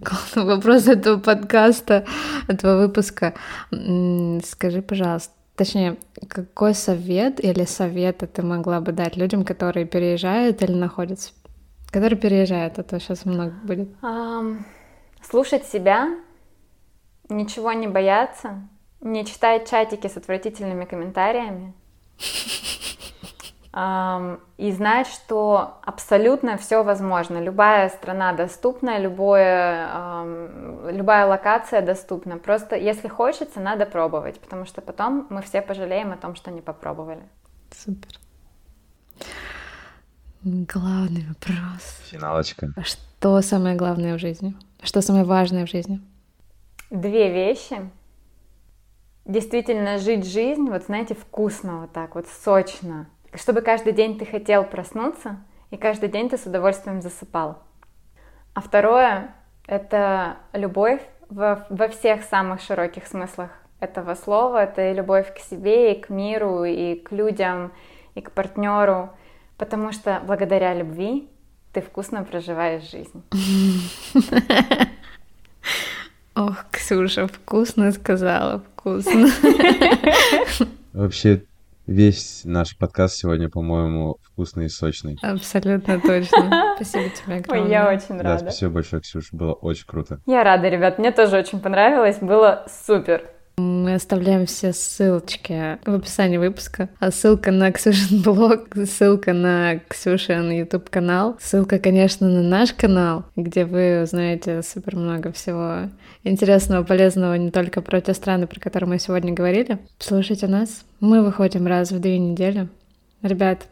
[0.00, 2.06] главному вопросу этого подкаста,
[2.48, 3.34] этого выпуска,
[3.70, 5.96] скажи, пожалуйста, точнее,
[6.28, 11.32] какой совет или советы ты могла бы дать людям, которые переезжают или находятся,
[11.90, 13.88] которые переезжают, а то сейчас много будет.
[14.02, 14.66] Ам,
[15.22, 16.16] слушать себя,
[17.28, 18.68] ничего не бояться,
[19.00, 21.74] не читать чатики с отвратительными комментариями.
[23.76, 27.38] И знать, что абсолютно все возможно.
[27.38, 29.86] Любая страна доступна, любое,
[30.90, 32.38] любая локация доступна.
[32.38, 36.62] Просто если хочется, надо пробовать, потому что потом мы все пожалеем о том, что не
[36.62, 37.22] попробовали.
[37.70, 38.18] Супер.
[40.42, 42.00] Главный вопрос.
[42.10, 42.72] Финалочка.
[42.76, 44.54] А Что самое главное в жизни?
[44.82, 46.00] Что самое важное в жизни?
[46.90, 47.90] Две вещи.
[49.24, 53.08] Действительно жить жизнь, вот знаете, вкусно вот так, вот сочно.
[53.36, 55.38] Чтобы каждый день ты хотел проснуться,
[55.70, 57.62] и каждый день ты с удовольствием засыпал.
[58.54, 59.34] А второе—
[59.66, 64.62] это любовь во, во всех самых широких смыслах этого слова.
[64.62, 67.72] Это и любовь к себе, и к миру, и к людям,
[68.14, 69.10] и к партнеру.
[69.58, 71.28] Потому что благодаря любви
[71.72, 73.22] ты вкусно проживаешь жизнь.
[76.34, 79.28] Ох, Ксюша, вкусно сказала, вкусно.
[80.92, 81.42] Вообще,
[81.86, 85.18] весь наш подкаст сегодня, по-моему, вкусный и сочный.
[85.22, 86.74] Абсолютно точно.
[86.76, 87.68] Спасибо тебе Ой, огромное.
[87.70, 88.38] я очень Да, рада.
[88.40, 90.20] спасибо большое, Ксюш, было очень круто.
[90.26, 93.30] Я рада, ребят, мне тоже очень понравилось, было супер.
[93.58, 96.90] Мы оставляем все ссылочки в описании выпуска.
[96.98, 103.24] А ссылка на Ксюшин блог, ссылка на Ксюшин YouTube канал, ссылка, конечно, на наш канал,
[103.34, 105.88] где вы узнаете супер много всего
[106.22, 109.78] интересного, полезного не только про те страны, про которые мы сегодня говорили.
[109.98, 110.84] Слушайте нас.
[111.00, 112.68] Мы выходим раз в две недели.
[113.22, 113.68] Ребят,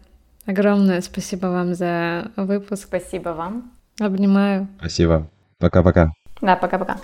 [0.47, 2.85] огромное спасибо вам за выпуск.
[2.85, 3.70] Спасибо вам.
[4.01, 4.66] Обнимаю.
[4.78, 5.28] Спасибо.
[5.59, 6.11] Пока-пока.
[6.41, 6.97] Да, пока-пока.